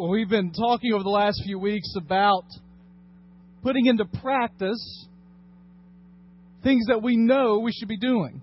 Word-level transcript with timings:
Well, 0.00 0.08
we've 0.08 0.30
been 0.30 0.50
talking 0.52 0.94
over 0.94 1.02
the 1.02 1.10
last 1.10 1.42
few 1.44 1.58
weeks 1.58 1.92
about 1.94 2.46
putting 3.62 3.84
into 3.84 4.06
practice 4.06 5.06
things 6.62 6.86
that 6.86 7.02
we 7.02 7.18
know 7.18 7.58
we 7.58 7.70
should 7.70 7.88
be 7.88 7.98
doing. 7.98 8.40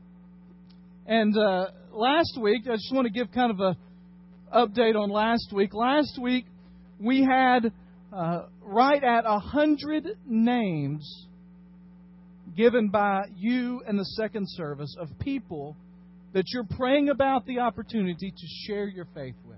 And 1.07 1.35
uh, 1.35 1.70
last 1.91 2.38
week, 2.39 2.67
I 2.70 2.75
just 2.75 2.93
want 2.93 3.07
to 3.07 3.12
give 3.12 3.31
kind 3.31 3.49
of 3.49 3.59
a 3.59 3.75
update 4.55 4.96
on 4.96 5.09
last 5.09 5.51
week. 5.51 5.73
Last 5.73 6.20
week, 6.21 6.46
we 6.99 7.23
had 7.23 7.71
uh, 8.13 8.43
right 8.61 9.03
at 9.03 9.25
a 9.25 9.39
hundred 9.39 10.05
names 10.27 11.25
given 12.55 12.89
by 12.89 13.23
you 13.35 13.81
and 13.87 13.97
the 13.97 14.05
second 14.15 14.45
service 14.47 14.95
of 14.99 15.09
people 15.17 15.75
that 16.33 16.43
you're 16.53 16.67
praying 16.77 17.09
about 17.09 17.47
the 17.47 17.57
opportunity 17.61 18.29
to 18.29 18.47
share 18.67 18.87
your 18.87 19.07
faith 19.15 19.35
with. 19.47 19.57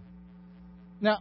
Now, 1.01 1.17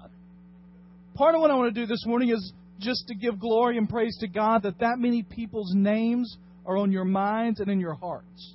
part 1.19 1.35
of 1.35 1.41
what 1.41 1.51
I 1.51 1.57
want 1.57 1.75
to 1.75 1.81
do 1.81 1.85
this 1.85 2.07
morning 2.07 2.31
is 2.31 2.53
just 2.79 3.09
to 3.09 3.15
give 3.17 3.41
glory 3.41 3.77
and 3.77 3.89
praise 3.89 4.17
to 4.21 4.29
God 4.29 4.63
that 4.63 4.79
that 4.79 4.99
many 4.99 5.25
people's 5.25 5.75
names 5.75 6.39
are 6.65 6.77
on 6.77 6.93
your 6.93 7.05
minds 7.05 7.59
and 7.59 7.69
in 7.69 7.81
your 7.81 7.95
hearts. 7.95 8.55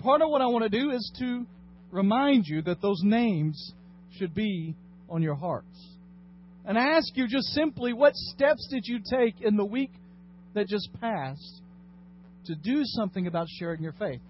Part 0.00 0.20
of 0.20 0.28
what 0.28 0.42
I 0.42 0.46
want 0.46 0.70
to 0.70 0.78
do 0.78 0.90
is 0.90 1.10
to 1.18 1.46
remind 1.90 2.44
you 2.46 2.60
that 2.62 2.82
those 2.82 3.00
names 3.02 3.72
should 4.18 4.34
be 4.34 4.76
on 5.08 5.22
your 5.22 5.34
hearts. 5.34 5.96
And 6.66 6.76
ask 6.76 7.08
you 7.16 7.26
just 7.26 7.46
simply 7.54 7.94
what 7.94 8.14
steps 8.14 8.68
did 8.70 8.82
you 8.84 9.00
take 9.10 9.40
in 9.40 9.56
the 9.56 9.64
week 9.64 9.92
that 10.52 10.68
just 10.68 10.90
passed 11.00 11.62
to 12.44 12.54
do 12.54 12.82
something 12.84 13.26
about 13.26 13.46
sharing 13.58 13.82
your 13.82 13.94
faith? 13.94 14.20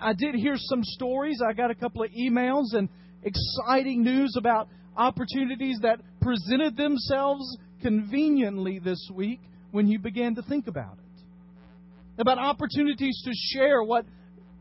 I 0.00 0.14
did 0.14 0.34
hear 0.34 0.54
some 0.56 0.82
stories. 0.82 1.42
I 1.46 1.52
got 1.52 1.70
a 1.70 1.74
couple 1.74 2.02
of 2.02 2.10
emails 2.12 2.72
and 2.72 2.88
exciting 3.22 4.02
news 4.02 4.34
about 4.38 4.68
opportunities 4.96 5.78
that 5.82 6.00
presented 6.20 6.76
themselves 6.76 7.56
conveniently 7.82 8.78
this 8.78 9.10
week 9.14 9.40
when 9.70 9.86
you 9.86 9.98
began 9.98 10.34
to 10.34 10.42
think 10.42 10.66
about 10.66 10.98
it. 10.98 12.20
About 12.20 12.38
opportunities 12.38 13.22
to 13.24 13.30
share 13.54 13.82
what 13.82 14.04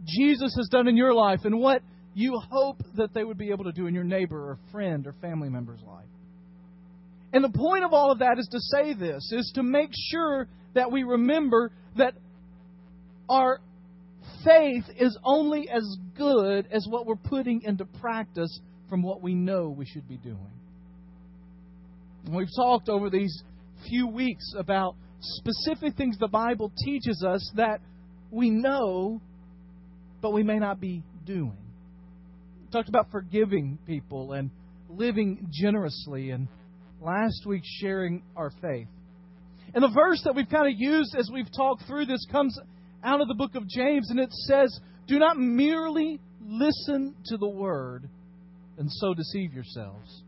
Jesus 0.05 0.55
has 0.55 0.69
done 0.69 0.87
in 0.87 0.95
your 0.95 1.13
life 1.13 1.41
and 1.43 1.59
what 1.59 1.81
you 2.13 2.39
hope 2.49 2.81
that 2.95 3.13
they 3.13 3.23
would 3.23 3.37
be 3.37 3.51
able 3.51 3.65
to 3.65 3.71
do 3.71 3.87
in 3.87 3.93
your 3.93 4.03
neighbor 4.03 4.37
or 4.37 4.59
friend 4.71 5.05
or 5.07 5.13
family 5.21 5.49
member's 5.49 5.81
life. 5.85 6.05
And 7.33 7.43
the 7.43 7.49
point 7.49 7.83
of 7.83 7.93
all 7.93 8.11
of 8.11 8.19
that 8.19 8.39
is 8.39 8.47
to 8.51 8.59
say 8.59 8.93
this, 8.93 9.31
is 9.31 9.51
to 9.55 9.63
make 9.63 9.91
sure 9.93 10.47
that 10.73 10.91
we 10.91 11.03
remember 11.03 11.71
that 11.97 12.13
our 13.29 13.59
faith 14.43 14.85
is 14.97 15.17
only 15.23 15.69
as 15.69 15.83
good 16.17 16.67
as 16.71 16.87
what 16.89 17.05
we're 17.05 17.15
putting 17.15 17.61
into 17.61 17.85
practice 17.85 18.59
from 18.89 19.03
what 19.03 19.21
we 19.21 19.35
know 19.35 19.69
we 19.69 19.85
should 19.85 20.07
be 20.07 20.17
doing. 20.17 20.58
And 22.25 22.35
we've 22.35 22.47
talked 22.55 22.89
over 22.89 23.09
these 23.09 23.43
few 23.87 24.07
weeks 24.07 24.53
about 24.57 24.95
specific 25.19 25.95
things 25.95 26.17
the 26.17 26.27
Bible 26.27 26.71
teaches 26.85 27.23
us 27.23 27.51
that 27.55 27.81
we 28.31 28.49
know, 28.49 29.21
but 30.21 30.31
we 30.31 30.43
may 30.43 30.59
not 30.59 30.79
be 30.79 31.03
doing. 31.25 31.57
We 32.61 32.71
talked 32.71 32.89
about 32.89 33.11
forgiving 33.11 33.79
people 33.85 34.33
and 34.33 34.51
living 34.89 35.47
generously, 35.51 36.31
and 36.31 36.47
last 37.01 37.45
week 37.45 37.63
sharing 37.63 38.23
our 38.35 38.51
faith. 38.61 38.87
And 39.73 39.83
the 39.83 39.91
verse 39.93 40.21
that 40.25 40.35
we've 40.35 40.49
kind 40.49 40.67
of 40.67 40.79
used 40.79 41.15
as 41.15 41.29
we've 41.31 41.51
talked 41.55 41.83
through 41.85 42.05
this 42.05 42.25
comes 42.31 42.57
out 43.03 43.21
of 43.21 43.27
the 43.27 43.35
book 43.35 43.55
of 43.55 43.67
James, 43.67 44.09
and 44.09 44.19
it 44.19 44.31
says, 44.31 44.77
Do 45.07 45.19
not 45.19 45.37
merely 45.37 46.19
listen 46.41 47.15
to 47.25 47.37
the 47.37 47.47
word 47.47 48.09
and 48.77 48.91
so 48.91 49.13
deceive 49.13 49.53
yourselves. 49.53 50.23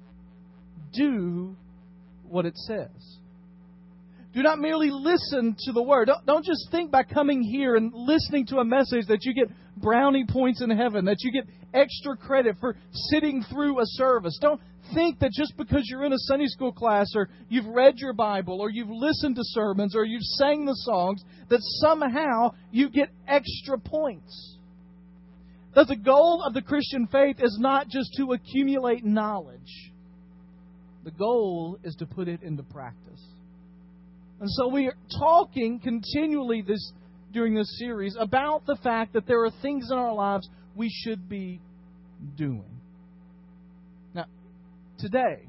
Do 0.94 1.56
what 2.32 2.46
it 2.46 2.58
says. 2.58 2.90
Do 4.34 4.42
not 4.42 4.60
merely 4.60 4.90
listen 4.90 5.58
to 5.66 5.74
the 5.74 5.82
word. 5.84 6.06
Don't, 6.06 6.26
don't, 6.26 6.46
just 6.46 6.70
think 6.72 6.90
by 6.90 7.04
coming 7.04 7.44
here 7.44 7.76
and 7.76 7.92
listening 7.94 8.46
to 8.48 8.60
a 8.60 8.66
message 8.66 9.08
that 9.08 9.26
you 9.26 9.34
get 9.34 9.50
brownie 9.76 10.26
points 10.26 10.62
in 10.62 10.70
heaven, 10.70 11.04
that 11.06 11.18
you 11.20 11.34
get 11.34 11.46
extra 11.74 12.16
credit 12.16 12.56
for 12.62 12.78
sitting 12.94 13.44
through 13.52 13.80
a 13.80 13.86
service. 13.86 14.38
Don't 14.42 14.62
think 14.94 15.20
that 15.20 15.32
just 15.34 15.58
because 15.58 15.86
you're 15.90 16.06
in 16.06 16.14
a 16.14 16.18
Sunday 16.18 16.48
school 16.48 16.72
class 16.72 17.08
or 17.14 17.28
you've 17.50 17.66
read 17.66 17.96
your 17.98 18.14
Bible 18.14 18.62
or 18.62 18.70
you've 18.70 18.90
listened 18.90 19.36
to 19.36 19.42
sermons 19.44 19.96
or 19.98 20.06
you've 20.06 20.24
sang 20.24 20.66
the 20.66 20.76
songs 20.76 21.22
that 21.50 21.60
somehow 21.62 22.52
you 22.72 22.90
get 22.90 23.10
extra 23.28 23.78
points. 23.78 24.58
That 25.76 25.88
the 25.88 25.98
goal 25.98 26.44
of 26.46 26.54
the 26.54 26.62
Christian 26.62 27.08
faith 27.08 27.38
is 27.40 27.58
not 27.60 27.90
just 27.90 28.14
to 28.18 28.32
accumulate 28.32 29.04
knowledge. 29.04 29.91
The 31.04 31.12
goal 31.12 31.80
is 31.84 31.96
to 31.96 32.06
put 32.06 32.28
it 32.28 32.44
into 32.44 32.64
practice. 32.64 33.22
And 34.40 34.50
so 34.50 34.68
we 34.68 34.88
are 34.88 34.96
talking 35.20 35.80
continually 35.80 36.62
this 36.62 36.92
during 37.32 37.56
this 37.56 37.78
series 37.80 38.16
about 38.20 38.66
the 38.66 38.76
fact 38.84 39.14
that 39.14 39.26
there 39.26 39.44
are 39.46 39.52
things 39.62 39.90
in 39.92 39.98
our 39.98 40.14
lives 40.14 40.50
we 40.76 40.90
should 40.90 41.30
be 41.30 41.62
doing. 42.36 42.82
Now, 44.14 44.26
today, 45.00 45.48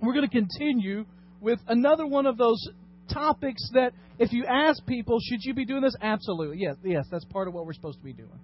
we're 0.00 0.14
going 0.14 0.28
to 0.28 0.30
continue 0.30 1.04
with 1.40 1.58
another 1.68 2.06
one 2.06 2.26
of 2.26 2.38
those 2.38 2.62
topics 3.12 3.68
that 3.72 3.92
if 4.18 4.32
you 4.32 4.44
ask 4.46 4.84
people, 4.86 5.18
should 5.20 5.40
you 5.42 5.54
be 5.54 5.64
doing 5.64 5.82
this? 5.82 5.94
Absolutely. 6.00 6.58
Yes, 6.58 6.76
yes, 6.82 7.04
that's 7.10 7.24
part 7.26 7.48
of 7.48 7.54
what 7.54 7.66
we're 7.66 7.74
supposed 7.74 7.98
to 7.98 8.04
be 8.04 8.12
doing. 8.12 8.40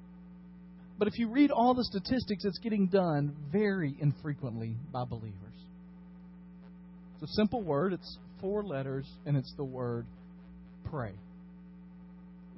But 0.98 1.08
if 1.08 1.18
you 1.18 1.28
read 1.30 1.50
all 1.50 1.74
the 1.74 1.84
statistics, 1.84 2.44
it's 2.44 2.58
getting 2.58 2.86
done 2.86 3.34
very 3.50 3.96
infrequently 4.00 4.76
by 4.92 5.04
believers. 5.04 5.52
A 7.22 7.26
simple 7.28 7.62
word, 7.62 7.92
it's 7.92 8.18
four 8.40 8.64
letters, 8.64 9.06
and 9.26 9.36
it's 9.36 9.52
the 9.56 9.64
word 9.64 10.06
pray. 10.90 11.12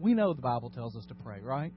We 0.00 0.14
know 0.14 0.32
the 0.32 0.42
Bible 0.42 0.70
tells 0.70 0.97
us 0.97 1.04
to 1.06 1.14
pray, 1.14 1.41
right? 1.42 1.72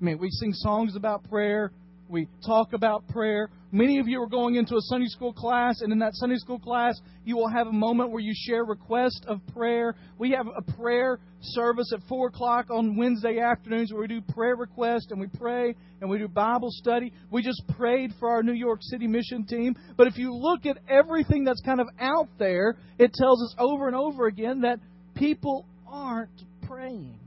I 0.00 0.04
mean, 0.04 0.18
we 0.18 0.30
sing 0.30 0.52
songs 0.52 0.96
about 0.96 1.28
prayer. 1.28 1.72
We 2.08 2.28
talk 2.46 2.72
about 2.72 3.08
prayer. 3.08 3.48
Many 3.74 3.98
of 4.00 4.06
you 4.06 4.22
are 4.22 4.28
going 4.28 4.56
into 4.56 4.76
a 4.76 4.80
Sunday 4.82 5.06
school 5.06 5.32
class, 5.32 5.80
and 5.80 5.90
in 5.90 5.98
that 6.00 6.14
Sunday 6.16 6.36
school 6.36 6.58
class, 6.58 7.00
you 7.24 7.38
will 7.38 7.48
have 7.48 7.68
a 7.68 7.72
moment 7.72 8.10
where 8.10 8.20
you 8.20 8.34
share 8.36 8.66
request 8.66 9.24
of 9.26 9.40
prayer. 9.54 9.94
We 10.18 10.32
have 10.32 10.46
a 10.46 10.60
prayer 10.72 11.18
service 11.40 11.90
at 11.94 12.06
4 12.06 12.28
o'clock 12.28 12.66
on 12.70 12.98
Wednesday 12.98 13.38
afternoons 13.38 13.90
where 13.90 14.02
we 14.02 14.08
do 14.08 14.20
prayer 14.20 14.56
request 14.56 15.06
and 15.10 15.18
we 15.18 15.26
pray 15.38 15.74
and 16.02 16.10
we 16.10 16.18
do 16.18 16.28
Bible 16.28 16.68
study. 16.70 17.14
We 17.30 17.42
just 17.42 17.62
prayed 17.78 18.10
for 18.20 18.28
our 18.28 18.42
New 18.42 18.52
York 18.52 18.80
City 18.82 19.06
mission 19.06 19.46
team. 19.46 19.74
But 19.96 20.06
if 20.06 20.18
you 20.18 20.34
look 20.34 20.66
at 20.66 20.76
everything 20.86 21.44
that's 21.44 21.62
kind 21.62 21.80
of 21.80 21.86
out 21.98 22.28
there, 22.38 22.76
it 22.98 23.14
tells 23.14 23.42
us 23.42 23.54
over 23.58 23.86
and 23.86 23.96
over 23.96 24.26
again 24.26 24.60
that 24.60 24.80
people 25.14 25.64
aren't 25.90 26.42
praying. 26.66 27.18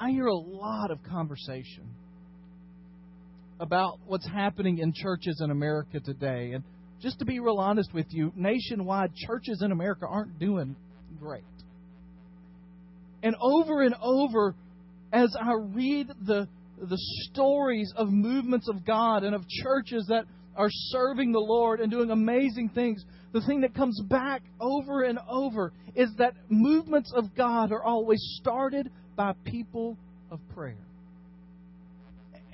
I 0.00 0.10
hear 0.10 0.26
a 0.26 0.34
lot 0.34 0.90
of 0.90 1.04
conversation 1.04 1.93
about 3.60 3.98
what's 4.06 4.26
happening 4.26 4.78
in 4.78 4.92
churches 4.92 5.40
in 5.42 5.50
America 5.50 6.00
today. 6.00 6.52
And 6.52 6.64
just 7.00 7.18
to 7.20 7.24
be 7.24 7.40
real 7.40 7.58
honest 7.58 7.92
with 7.92 8.06
you, 8.10 8.32
nationwide, 8.34 9.14
churches 9.14 9.62
in 9.62 9.72
America 9.72 10.06
aren't 10.08 10.38
doing 10.38 10.76
great. 11.20 11.44
And 13.22 13.36
over 13.40 13.82
and 13.82 13.94
over, 14.02 14.54
as 15.12 15.34
I 15.40 15.52
read 15.54 16.08
the, 16.26 16.48
the 16.78 16.98
stories 17.30 17.92
of 17.96 18.08
movements 18.10 18.68
of 18.68 18.84
God 18.84 19.24
and 19.24 19.34
of 19.34 19.48
churches 19.48 20.06
that 20.08 20.24
are 20.56 20.68
serving 20.70 21.32
the 21.32 21.40
Lord 21.40 21.80
and 21.80 21.90
doing 21.90 22.10
amazing 22.10 22.70
things, 22.74 23.04
the 23.32 23.40
thing 23.40 23.62
that 23.62 23.74
comes 23.74 24.00
back 24.08 24.42
over 24.60 25.02
and 25.02 25.18
over 25.28 25.72
is 25.94 26.10
that 26.18 26.34
movements 26.48 27.12
of 27.14 27.34
God 27.34 27.72
are 27.72 27.82
always 27.82 28.20
started 28.40 28.90
by 29.16 29.32
people 29.44 29.96
of 30.30 30.38
prayer. 30.54 30.76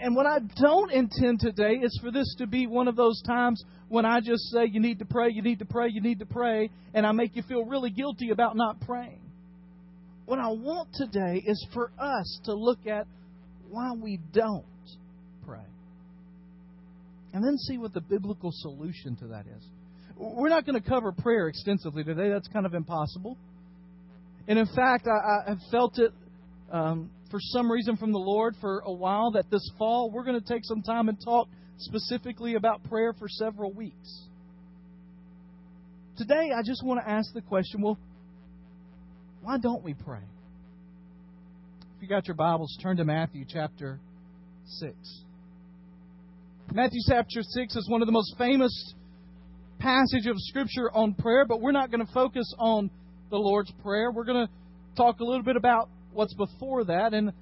And 0.03 0.16
what 0.16 0.25
I 0.25 0.38
don't 0.38 0.91
intend 0.93 1.41
today 1.41 1.75
is 1.75 1.99
for 2.03 2.11
this 2.11 2.34
to 2.38 2.47
be 2.47 2.66
one 2.66 2.88
of 2.88 2.97
those 2.97 3.21
times 3.27 3.62
when 3.88 4.06
I 4.06 4.21
just 4.21 4.44
say, 4.50 4.65
you 4.65 4.81
need 4.81 4.99
to 5.00 5.05
pray, 5.05 5.28
you 5.31 5.43
need 5.43 5.59
to 5.59 5.66
pray, 5.66 5.88
you 5.91 6.00
need 6.00 6.20
to 6.20 6.26
pray, 6.26 6.70
and 6.94 7.06
I 7.06 7.12
make 7.12 7.37
you 7.37 7.43
feel 7.43 7.64
really 7.64 7.91
guilty 7.91 8.31
about 8.31 8.56
not 8.56 8.81
praying. 8.81 9.20
What 10.25 10.38
I 10.38 10.49
want 10.49 10.88
today 10.94 11.43
is 11.44 11.67
for 11.75 11.91
us 11.99 12.41
to 12.44 12.55
look 12.55 12.87
at 12.87 13.06
why 13.69 13.93
we 13.93 14.19
don't 14.32 14.64
pray. 15.47 15.58
And 17.35 17.44
then 17.44 17.58
see 17.58 17.76
what 17.76 17.93
the 17.93 18.00
biblical 18.00 18.50
solution 18.53 19.17
to 19.17 19.26
that 19.29 19.44
is. 19.46 19.64
We're 20.17 20.49
not 20.49 20.64
going 20.64 20.81
to 20.81 20.88
cover 20.88 21.12
prayer 21.12 21.49
extensively 21.49 22.05
today, 22.05 22.31
that's 22.31 22.49
kind 22.49 22.64
of 22.64 22.75
impossible. 22.75 23.37
And 24.49 24.58
in 24.58 24.67
fact, 24.67 25.06
I, 25.06 25.46
I 25.46 25.50
have 25.50 25.61
felt 25.70 25.99
it 25.99 26.12
um, 26.73 27.11
for 27.31 27.38
some 27.41 27.71
reason 27.71 27.97
from 27.97 28.12
the 28.12 28.19
Lord 28.19 28.56
for 28.61 28.82
a 28.85 28.93
while 28.93 29.32
that 29.32 29.50
this 29.50 29.69
fall 29.79 30.11
we're 30.11 30.25
going 30.25 30.41
to 30.41 30.47
take 30.47 30.65
some 30.65 30.82
time 30.82 31.09
and 31.09 31.19
talk 31.25 31.49
specifically 31.79 32.55
about 32.55 32.82
prayer 32.85 33.12
for 33.12 33.29
several 33.29 33.73
weeks. 33.73 34.27
Today, 36.17 36.50
I 36.55 36.62
just 36.62 36.85
want 36.85 37.00
to 37.03 37.11
ask 37.11 37.32
the 37.32 37.41
question 37.41 37.81
well, 37.81 37.99
why 39.43 39.59
don't 39.59 39.82
we 39.82 39.94
pray? 39.94 40.23
If 41.97 42.03
you 42.03 42.09
got 42.09 42.27
your 42.27 42.35
Bibles, 42.35 42.77
turn 42.82 42.99
to 42.99 43.05
Matthew 43.05 43.44
chapter 43.49 43.99
6. 44.67 44.94
Matthew 46.73 47.00
chapter 47.09 47.43
6 47.43 47.77
is 47.77 47.88
one 47.88 48.03
of 48.03 48.06
the 48.06 48.12
most 48.12 48.35
famous 48.37 48.94
passage 49.79 50.27
of 50.27 50.37
Scripture 50.38 50.91
on 50.93 51.15
prayer, 51.15 51.44
but 51.47 51.61
we're 51.61 51.73
not 51.73 51.91
going 51.91 52.05
to 52.05 52.12
focus 52.12 52.53
on 52.59 52.91
the 53.31 53.37
Lord's 53.37 53.73
Prayer. 53.82 54.12
We're 54.12 54.25
going 54.25 54.47
to 54.47 54.53
talk 54.97 55.21
a 55.21 55.25
little 55.25 55.43
bit 55.43 55.56
about 55.56 55.88
what's 56.12 56.34
before 56.34 56.84
that 56.84 57.14
and 57.14 57.32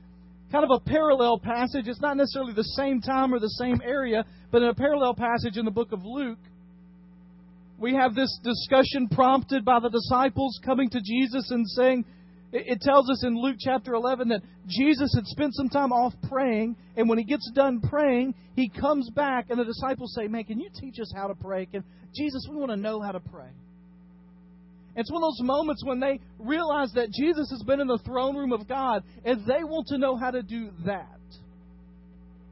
kind 0.50 0.64
of 0.64 0.70
a 0.70 0.80
parallel 0.80 1.38
passage. 1.38 1.88
It's 1.88 2.00
not 2.00 2.16
necessarily 2.16 2.54
the 2.54 2.62
same 2.62 3.00
time 3.00 3.34
or 3.34 3.38
the 3.38 3.48
same 3.48 3.80
area, 3.84 4.24
but 4.50 4.62
in 4.62 4.68
a 4.68 4.74
parallel 4.74 5.14
passage 5.14 5.56
in 5.56 5.64
the 5.64 5.70
book 5.70 5.92
of 5.92 6.04
Luke, 6.04 6.38
we 7.78 7.94
have 7.94 8.14
this 8.14 8.38
discussion 8.42 9.08
prompted 9.08 9.64
by 9.64 9.78
the 9.80 9.90
disciples 9.90 10.58
coming 10.64 10.90
to 10.90 11.00
Jesus 11.00 11.50
and 11.50 11.68
saying, 11.68 12.04
it 12.50 12.80
tells 12.80 13.10
us 13.10 13.24
in 13.24 13.36
Luke 13.36 13.56
chapter 13.60 13.92
11 13.92 14.28
that 14.28 14.40
Jesus 14.66 15.12
had 15.14 15.26
spent 15.26 15.54
some 15.54 15.68
time 15.68 15.92
off 15.92 16.14
praying, 16.30 16.76
and 16.96 17.06
when 17.08 17.18
he 17.18 17.24
gets 17.24 17.50
done 17.54 17.80
praying, 17.80 18.34
he 18.56 18.70
comes 18.70 19.10
back, 19.10 19.50
and 19.50 19.58
the 19.58 19.66
disciples 19.66 20.14
say, 20.14 20.28
Man, 20.28 20.44
can 20.44 20.58
you 20.58 20.70
teach 20.80 20.98
us 20.98 21.12
how 21.14 21.26
to 21.26 21.34
pray? 21.34 21.66
Can, 21.66 21.84
Jesus, 22.14 22.46
we 22.50 22.56
want 22.56 22.70
to 22.70 22.76
know 22.76 23.02
how 23.02 23.12
to 23.12 23.20
pray. 23.20 23.50
It's 24.98 25.12
one 25.12 25.22
of 25.22 25.28
those 25.28 25.46
moments 25.46 25.84
when 25.84 26.00
they 26.00 26.18
realize 26.40 26.90
that 26.94 27.12
Jesus 27.12 27.48
has 27.50 27.62
been 27.62 27.80
in 27.80 27.86
the 27.86 28.00
throne 28.04 28.36
room 28.36 28.52
of 28.52 28.66
God, 28.66 29.04
and 29.24 29.46
they 29.46 29.62
want 29.62 29.86
to 29.88 29.98
know 29.98 30.16
how 30.16 30.32
to 30.32 30.42
do 30.42 30.70
that. 30.86 31.06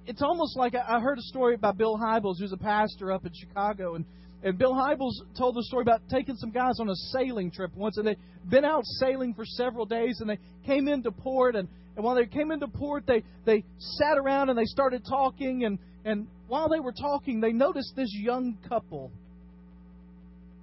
It's 0.06 0.22
almost 0.22 0.56
like 0.56 0.74
I 0.76 1.00
heard 1.00 1.18
a 1.18 1.22
story 1.22 1.56
by 1.56 1.72
Bill 1.72 1.98
Hybels, 1.98 2.36
who's 2.38 2.52
a 2.52 2.56
pastor 2.56 3.10
up 3.10 3.26
in 3.26 3.32
Chicago, 3.34 3.96
and 3.96 4.04
and 4.44 4.56
Bill 4.56 4.74
Hybels 4.74 5.14
told 5.36 5.56
the 5.56 5.64
story 5.64 5.82
about 5.82 6.02
taking 6.08 6.36
some 6.36 6.52
guys 6.52 6.78
on 6.78 6.88
a 6.88 6.94
sailing 7.12 7.50
trip 7.50 7.74
once, 7.74 7.96
and 7.96 8.06
they'd 8.06 8.18
been 8.48 8.64
out 8.64 8.84
sailing 9.00 9.34
for 9.34 9.44
several 9.44 9.86
days, 9.86 10.20
and 10.20 10.30
they 10.30 10.38
came 10.64 10.86
into 10.86 11.10
port, 11.10 11.56
and, 11.56 11.68
and 11.96 12.04
while 12.04 12.14
they 12.14 12.26
came 12.26 12.52
into 12.52 12.68
port, 12.68 13.04
they, 13.08 13.24
they 13.44 13.64
sat 13.78 14.16
around 14.16 14.50
and 14.50 14.56
they 14.56 14.66
started 14.66 15.04
talking, 15.04 15.64
and, 15.64 15.80
and 16.04 16.28
while 16.46 16.68
they 16.68 16.78
were 16.78 16.92
talking, 16.92 17.40
they 17.40 17.50
noticed 17.50 17.94
this 17.96 18.10
young 18.12 18.56
couple 18.68 19.10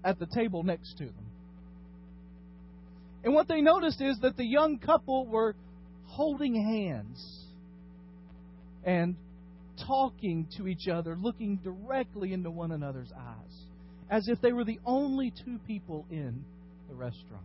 at 0.05 0.17
the 0.17 0.27
table 0.33 0.63
next 0.63 0.93
to 0.99 1.05
them. 1.05 1.22
And 3.23 3.33
what 3.33 3.47
they 3.47 3.61
noticed 3.61 4.01
is 4.01 4.17
that 4.21 4.35
the 4.35 4.45
young 4.45 4.79
couple 4.79 5.25
were 5.25 5.55
holding 6.05 6.55
hands 6.55 7.45
and 8.83 9.15
talking 9.87 10.47
to 10.57 10.67
each 10.67 10.87
other, 10.87 11.15
looking 11.19 11.57
directly 11.57 12.33
into 12.33 12.51
one 12.51 12.71
another's 12.71 13.11
eyes, 13.17 13.57
as 14.09 14.27
if 14.27 14.41
they 14.41 14.51
were 14.51 14.65
the 14.65 14.79
only 14.85 15.31
two 15.45 15.57
people 15.65 16.05
in 16.11 16.43
the 16.89 16.95
restaurant. 16.95 17.43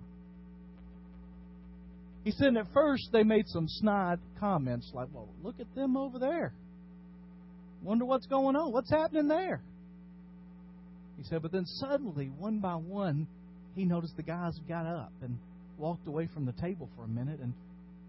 He 2.24 2.32
said 2.32 2.56
at 2.56 2.66
first 2.74 3.08
they 3.12 3.22
made 3.22 3.48
some 3.48 3.68
snide 3.68 4.18
comments 4.40 4.90
like, 4.92 5.08
well, 5.12 5.28
look 5.42 5.60
at 5.60 5.74
them 5.74 5.96
over 5.96 6.18
there. 6.18 6.52
Wonder 7.82 8.04
what's 8.04 8.26
going 8.26 8.56
on. 8.56 8.72
What's 8.72 8.90
happening 8.90 9.28
there? 9.28 9.62
He 11.16 11.24
said, 11.24 11.42
but 11.42 11.52
then 11.52 11.64
suddenly, 11.64 12.26
one 12.26 12.58
by 12.58 12.74
one, 12.74 13.26
he 13.74 13.84
noticed 13.84 14.16
the 14.16 14.22
guys 14.22 14.58
got 14.68 14.86
up 14.86 15.12
and 15.22 15.38
walked 15.78 16.06
away 16.06 16.28
from 16.32 16.44
the 16.44 16.52
table 16.52 16.88
for 16.96 17.04
a 17.04 17.08
minute 17.08 17.40
and 17.40 17.52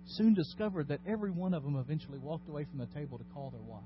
soon 0.06 0.34
discovered 0.34 0.88
that 0.88 1.00
every 1.08 1.32
one 1.32 1.54
of 1.54 1.64
them 1.64 1.76
eventually 1.76 2.18
walked 2.18 2.50
away 2.50 2.66
from 2.66 2.80
the 2.80 2.88
table 2.88 3.18
to 3.18 3.24
call 3.34 3.52
their 3.52 3.62
wife 3.62 3.84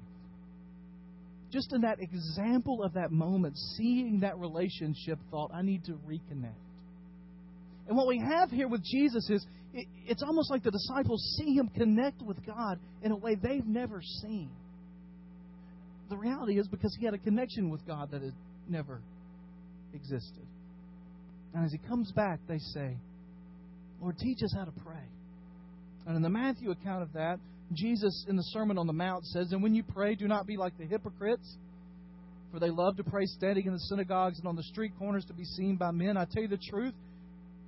just 1.54 1.72
in 1.72 1.82
that 1.82 2.00
example 2.02 2.82
of 2.84 2.94
that 2.94 3.12
moment, 3.12 3.56
seeing 3.78 4.22
that 4.22 4.40
relationship, 4.40 5.20
thought, 5.30 5.52
I 5.54 5.62
need 5.62 5.86
to 5.86 5.92
reconnect. 6.08 6.56
And 7.88 7.96
what 7.96 8.08
we 8.08 8.18
have 8.18 8.50
here 8.50 8.68
with 8.68 8.84
Jesus 8.84 9.30
is 9.30 9.46
it, 9.74 9.88
it's 10.08 10.24
almost 10.24 10.50
like 10.50 10.64
the 10.64 10.72
disciples 10.72 11.22
see 11.38 11.54
him 11.54 11.70
connect 11.70 12.22
with 12.24 12.44
God 12.44 12.80
in 13.04 13.12
a 13.12 13.16
way 13.16 13.36
they've 13.36 13.66
never 13.66 14.02
seen. 14.22 14.50
The 16.10 16.18
reality 16.18 16.58
is 16.58 16.68
because 16.68 16.96
he 17.00 17.06
had 17.06 17.14
a 17.14 17.20
connection 17.20 17.70
with 17.70 17.86
God 17.86 18.10
that 18.12 18.24
had 18.24 18.34
never 18.68 19.00
existed. 19.94 20.46
And 21.54 21.66
as 21.66 21.72
he 21.72 21.78
comes 21.88 22.12
back, 22.14 22.40
they 22.48 22.58
say, 22.58 22.98
Lord, 24.04 24.18
teach 24.18 24.44
us 24.44 24.54
how 24.54 24.66
to 24.66 24.72
pray. 24.86 25.08
And 26.06 26.18
in 26.18 26.22
the 26.22 26.30
Matthew 26.30 26.72
account 26.72 27.04
of 27.04 27.14
that, 27.14 27.40
Jesus 27.72 28.26
in 28.28 28.36
the 28.36 28.44
Sermon 28.44 28.78
on 28.78 28.86
the 28.86 28.94
Mount 28.94 29.26
says, 29.28 29.54
And 29.54 29.64
when 29.64 29.74
you 29.74 29.82
pray, 29.82 30.16
do 30.16 30.28
not 30.28 30.46
be 30.46 30.58
like 30.58 30.78
the 30.78 30.86
hypocrites, 30.86 31.56
for 32.52 32.60
they 32.60 32.70
love 32.70 32.98
to 32.98 33.04
pray 33.06 33.26
standing 33.26 33.66
in 33.66 33.72
the 33.72 33.80
synagogues 33.80 34.40
and 34.40 34.48
on 34.48 34.58
the 34.58 34.64
street 34.64 34.92
corners 35.00 35.24
to 35.26 35.34
be 35.34 35.46
seen 35.46 35.78
by 35.78 35.92
men. 35.92 36.18
I 36.18 36.26
tell 36.26 36.44
you 36.44 36.50
the 36.50 36.60
truth, 36.70 36.94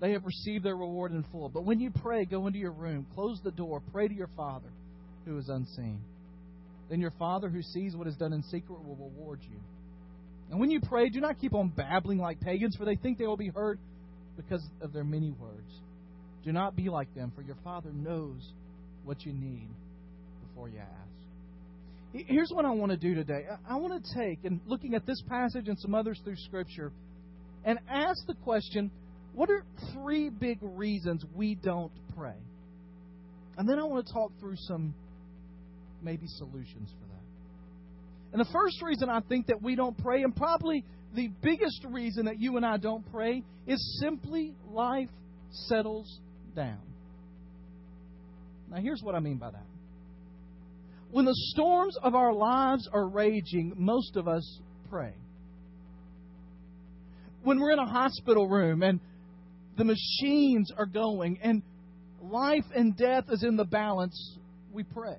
they 0.01 0.11
have 0.11 0.25
received 0.25 0.65
their 0.65 0.75
reward 0.75 1.13
in 1.13 1.23
full. 1.31 1.47
But 1.47 1.63
when 1.63 1.79
you 1.79 1.89
pray, 1.89 2.25
go 2.25 2.47
into 2.47 2.59
your 2.59 2.73
room, 2.73 3.07
close 3.15 3.39
the 3.41 3.51
door, 3.51 3.81
pray 3.93 4.09
to 4.09 4.13
your 4.13 4.29
Father 4.35 4.67
who 5.25 5.37
is 5.37 5.47
unseen. 5.47 6.01
Then 6.89 6.99
your 6.99 7.13
Father 7.17 7.47
who 7.47 7.61
sees 7.61 7.95
what 7.95 8.07
is 8.07 8.15
done 8.17 8.33
in 8.33 8.43
secret 8.43 8.83
will 8.85 8.97
reward 8.97 9.39
you. 9.41 9.57
And 10.51 10.59
when 10.59 10.69
you 10.69 10.81
pray, 10.81 11.07
do 11.07 11.21
not 11.21 11.39
keep 11.39 11.53
on 11.53 11.69
babbling 11.69 12.19
like 12.19 12.41
pagans, 12.41 12.75
for 12.75 12.83
they 12.83 12.97
think 12.97 13.19
they 13.19 13.25
will 13.25 13.37
be 13.37 13.47
heard 13.47 13.79
because 14.35 14.61
of 14.81 14.91
their 14.91 15.05
many 15.05 15.31
words. 15.31 15.71
Do 16.45 16.51
not 16.51 16.75
be 16.75 16.89
like 16.89 17.13
them, 17.15 17.31
for 17.35 17.41
your 17.41 17.57
Father 17.63 17.89
knows 17.91 18.53
what 19.03 19.25
you 19.25 19.33
need 19.33 19.67
before 20.47 20.69
you 20.69 20.79
ask. 20.79 22.25
Here's 22.27 22.51
what 22.51 22.63
I 22.63 22.71
want 22.71 22.91
to 22.91 22.97
do 22.97 23.13
today. 23.15 23.45
I 23.67 23.75
want 23.75 24.01
to 24.01 24.13
take 24.13 24.45
and 24.45 24.61
looking 24.67 24.93
at 24.93 25.05
this 25.05 25.21
passage 25.27 25.67
and 25.67 25.77
some 25.79 25.93
others 25.93 26.21
through 26.23 26.37
Scripture 26.37 26.91
and 27.65 27.79
ask 27.89 28.25
the 28.27 28.35
question 28.35 28.91
what 29.33 29.49
are 29.49 29.63
three 29.91 30.29
big 30.29 30.59
reasons 30.61 31.25
we 31.35 31.55
don't 31.55 31.91
pray? 32.15 32.37
And 33.57 33.67
then 33.67 33.79
I 33.79 33.83
want 33.83 34.07
to 34.07 34.13
talk 34.13 34.31
through 34.39 34.55
some 34.55 34.93
maybe 36.01 36.27
solutions 36.27 36.89
for 36.89 37.07
that. 37.07 37.21
And 38.31 38.39
the 38.39 38.51
first 38.53 38.81
reason 38.81 39.09
I 39.09 39.19
think 39.19 39.47
that 39.47 39.61
we 39.61 39.75
don't 39.75 39.97
pray, 39.97 40.23
and 40.23 40.33
probably 40.33 40.85
the 41.15 41.29
biggest 41.41 41.83
reason 41.89 42.25
that 42.25 42.39
you 42.39 42.55
and 42.55 42.65
I 42.65 42.77
don't 42.77 43.09
pray, 43.11 43.43
is 43.67 43.99
simply 44.01 44.53
life 44.69 45.09
settles 45.67 46.19
down. 46.55 46.79
Now, 48.71 48.77
here's 48.77 49.01
what 49.01 49.15
I 49.15 49.19
mean 49.19 49.37
by 49.37 49.51
that. 49.51 49.65
When 51.11 51.25
the 51.25 51.35
storms 51.53 51.97
of 52.01 52.15
our 52.15 52.33
lives 52.33 52.89
are 52.91 53.07
raging, 53.07 53.73
most 53.77 54.17
of 54.17 54.27
us 54.27 54.59
pray. 54.89 55.13
When 57.43 57.59
we're 57.59 57.71
in 57.71 57.79
a 57.79 57.85
hospital 57.85 58.49
room 58.49 58.81
and 58.81 58.99
the 59.77 59.83
machines 59.83 60.71
are 60.75 60.87
going 60.87 61.39
and 61.43 61.61
life 62.21 62.65
and 62.73 62.97
death 62.97 63.25
is 63.29 63.43
in 63.43 63.55
the 63.55 63.65
balance, 63.65 64.37
we 64.73 64.83
pray. 64.83 65.17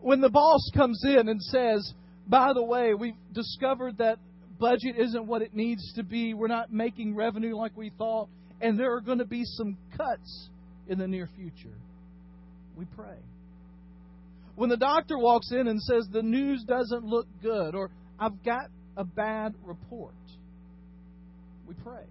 When 0.00 0.20
the 0.20 0.30
boss 0.30 0.70
comes 0.74 1.02
in 1.04 1.28
and 1.28 1.42
says, 1.42 1.92
by 2.26 2.52
the 2.54 2.62
way, 2.62 2.94
we've 2.94 3.14
discovered 3.32 3.98
that 3.98 4.18
budget 4.58 4.96
isn't 4.98 5.26
what 5.26 5.42
it 5.42 5.54
needs 5.54 5.92
to 5.94 6.02
be, 6.02 6.34
we're 6.34 6.48
not 6.48 6.72
making 6.72 7.14
revenue 7.14 7.56
like 7.56 7.76
we 7.76 7.90
thought, 7.98 8.28
and 8.60 8.78
there 8.78 8.94
are 8.94 9.00
going 9.00 9.18
to 9.18 9.26
be 9.26 9.42
some 9.44 9.76
cuts 9.96 10.48
in 10.88 10.98
the 10.98 11.06
near 11.06 11.28
future, 11.36 11.76
we 12.76 12.84
pray 12.96 13.16
when 14.56 14.70
the 14.70 14.76
doctor 14.76 15.18
walks 15.18 15.52
in 15.52 15.68
and 15.68 15.80
says 15.80 16.08
the 16.10 16.22
news 16.22 16.64
doesn't 16.66 17.04
look 17.04 17.26
good 17.42 17.74
or 17.74 17.90
I've 18.18 18.42
got 18.42 18.70
a 18.96 19.04
bad 19.04 19.54
report, 19.62 20.14
we 21.68 21.74
pray. 21.74 22.04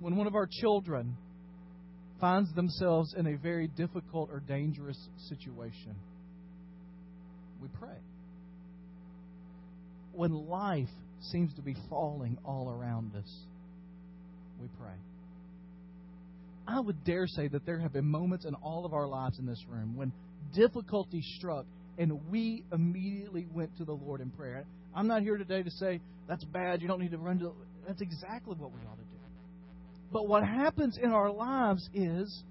When 0.00 0.16
one 0.16 0.26
of 0.26 0.34
our 0.34 0.48
children 0.50 1.16
finds 2.20 2.52
themselves 2.54 3.14
in 3.16 3.28
a 3.28 3.36
very 3.36 3.68
difficult 3.68 4.30
or 4.32 4.40
dangerous 4.40 4.98
situation, 5.28 5.94
we 7.62 7.68
pray. 7.78 7.96
When 10.12 10.32
life 10.32 10.88
seems 11.30 11.54
to 11.54 11.62
be 11.62 11.76
falling 11.88 12.38
all 12.44 12.70
around 12.70 13.14
us, 13.14 13.46
we 14.60 14.68
pray. 14.80 14.94
I 16.66 16.80
would 16.80 17.04
dare 17.04 17.26
say 17.26 17.48
that 17.48 17.64
there 17.64 17.78
have 17.78 17.92
been 17.92 18.06
moments 18.06 18.44
in 18.44 18.54
all 18.54 18.84
of 18.84 18.92
our 18.92 19.06
lives 19.06 19.38
in 19.38 19.46
this 19.46 19.64
room 19.68 19.96
when 19.96 20.12
difficulty 20.54 21.22
struck 21.36 21.64
and 21.98 22.20
we 22.30 22.64
immediately 22.72 23.46
went 23.52 23.76
to 23.78 23.84
the 23.84 23.92
Lord 23.92 24.20
in 24.20 24.30
prayer. 24.30 24.64
I'm 24.94 25.06
not 25.06 25.22
here 25.22 25.36
today 25.36 25.62
to 25.62 25.70
say 25.70 26.00
that's 26.28 26.44
bad, 26.44 26.82
you 26.82 26.88
don't 26.88 27.00
need 27.00 27.12
to 27.12 27.18
run 27.18 27.38
to. 27.38 27.52
That's 27.86 28.00
exactly 28.00 28.56
what 28.56 28.72
we 28.72 28.80
ought 28.80 28.96
to 28.96 29.02
do. 29.02 29.16
But 30.12 30.28
what 30.28 30.44
happens 30.44 30.98
in 31.02 31.10
our 31.10 31.30
lives 31.30 31.88
is 31.94 32.42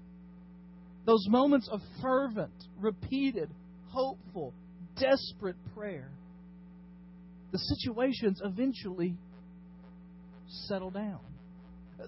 those 1.04 1.26
moments 1.28 1.68
of 1.70 1.80
fervent, 2.02 2.52
repeated, 2.80 3.50
hopeful, 3.88 4.52
desperate 4.98 5.56
prayer, 5.74 6.10
the 7.52 7.58
situations 7.58 8.40
eventually 8.44 9.14
settle 10.66 10.90
down. 10.90 11.20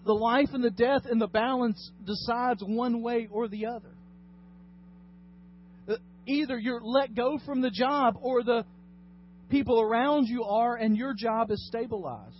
The 0.04 0.12
life 0.12 0.48
and 0.52 0.62
the 0.62 0.70
death 0.70 1.02
and 1.10 1.20
the 1.20 1.28
balance 1.28 1.90
decides 2.04 2.62
one 2.62 3.02
way 3.02 3.28
or 3.30 3.48
the 3.48 3.66
other. 3.66 3.90
Either 6.26 6.58
you're 6.58 6.82
let 6.82 7.14
go 7.14 7.38
from 7.46 7.62
the 7.62 7.70
job 7.70 8.16
or 8.20 8.42
the 8.42 8.64
people 9.48 9.80
around 9.80 10.26
you 10.26 10.44
are 10.44 10.76
and 10.76 10.96
your 10.96 11.14
job 11.14 11.50
is 11.50 11.66
stabilized. 11.68 12.36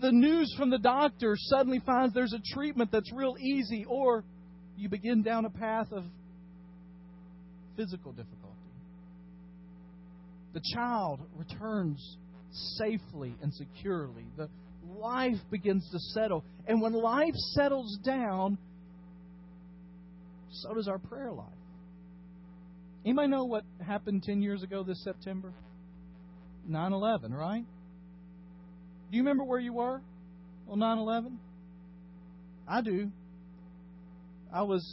The 0.00 0.12
news 0.12 0.54
from 0.56 0.70
the 0.70 0.78
doctor 0.78 1.34
suddenly 1.36 1.80
finds 1.84 2.14
there's 2.14 2.32
a 2.32 2.54
treatment 2.54 2.90
that's 2.90 3.12
real 3.12 3.36
easy, 3.38 3.84
or 3.86 4.24
you 4.76 4.88
begin 4.88 5.22
down 5.22 5.44
a 5.44 5.50
path 5.50 5.92
of 5.92 6.04
physical 7.76 8.12
difficulty. 8.12 8.54
The 10.54 10.62
child 10.74 11.20
returns 11.36 12.16
safely 12.78 13.34
and 13.42 13.52
securely. 13.52 14.24
The 14.36 14.48
life 14.98 15.36
begins 15.50 15.88
to 15.92 15.98
settle. 15.98 16.44
And 16.66 16.80
when 16.80 16.92
life 16.92 17.34
settles 17.54 17.98
down, 18.04 18.58
so 20.50 20.74
does 20.74 20.88
our 20.88 20.98
prayer 20.98 21.32
life. 21.32 21.46
Anybody 23.04 23.28
know 23.28 23.44
what 23.44 23.64
happened 23.86 24.22
10 24.24 24.42
years 24.42 24.62
ago 24.62 24.82
this 24.82 25.02
September? 25.04 25.52
9 26.66 26.92
11, 26.92 27.32
right? 27.32 27.64
Do 29.10 29.16
you 29.16 29.22
remember 29.22 29.44
where 29.44 29.60
you 29.60 29.72
were 29.72 30.00
on 30.68 30.78
9 30.78 30.98
11? 30.98 31.38
I 32.66 32.82
do. 32.82 33.10
I 34.52 34.62
was 34.62 34.84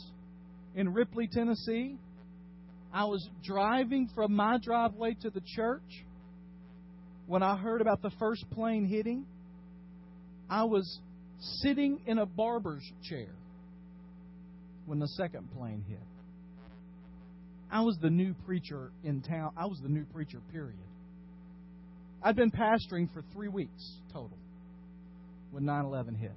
in 0.76 0.94
Ripley, 0.94 1.28
Tennessee. 1.32 1.98
I 2.94 3.06
was 3.06 3.28
driving 3.44 4.10
from 4.16 4.34
my 4.34 4.58
driveway 4.58 5.16
to 5.22 5.30
the 5.30 5.42
church 5.56 6.06
when 7.28 7.44
I 7.44 7.58
heard 7.58 7.82
about 7.82 8.02
the 8.02 8.12
first 8.20 8.50
plane 8.52 8.86
hitting. 8.86 9.26
I 10.50 10.64
was 10.64 11.00
sitting 11.62 12.02
in 12.06 12.18
a 12.18 12.26
barber's 12.26 12.84
chair 13.04 13.30
when 14.86 15.00
the 15.00 15.08
second 15.08 15.50
plane 15.58 15.84
hit. 15.88 16.00
I 17.72 17.82
was 17.82 17.98
the 18.02 18.10
new 18.10 18.34
preacher 18.46 18.92
in 19.04 19.22
town. 19.22 19.52
I 19.58 19.66
was 19.66 19.80
the 19.82 19.90
new 19.90 20.06
preacher, 20.06 20.40
period. 20.52 20.78
I'd 22.24 22.36
been 22.36 22.52
pastoring 22.52 23.12
for 23.14 23.24
three 23.34 23.48
weeks 23.48 24.00
total 24.14 24.38
when 25.52 25.66
9 25.66 25.86
11 25.86 26.16
hit. 26.16 26.32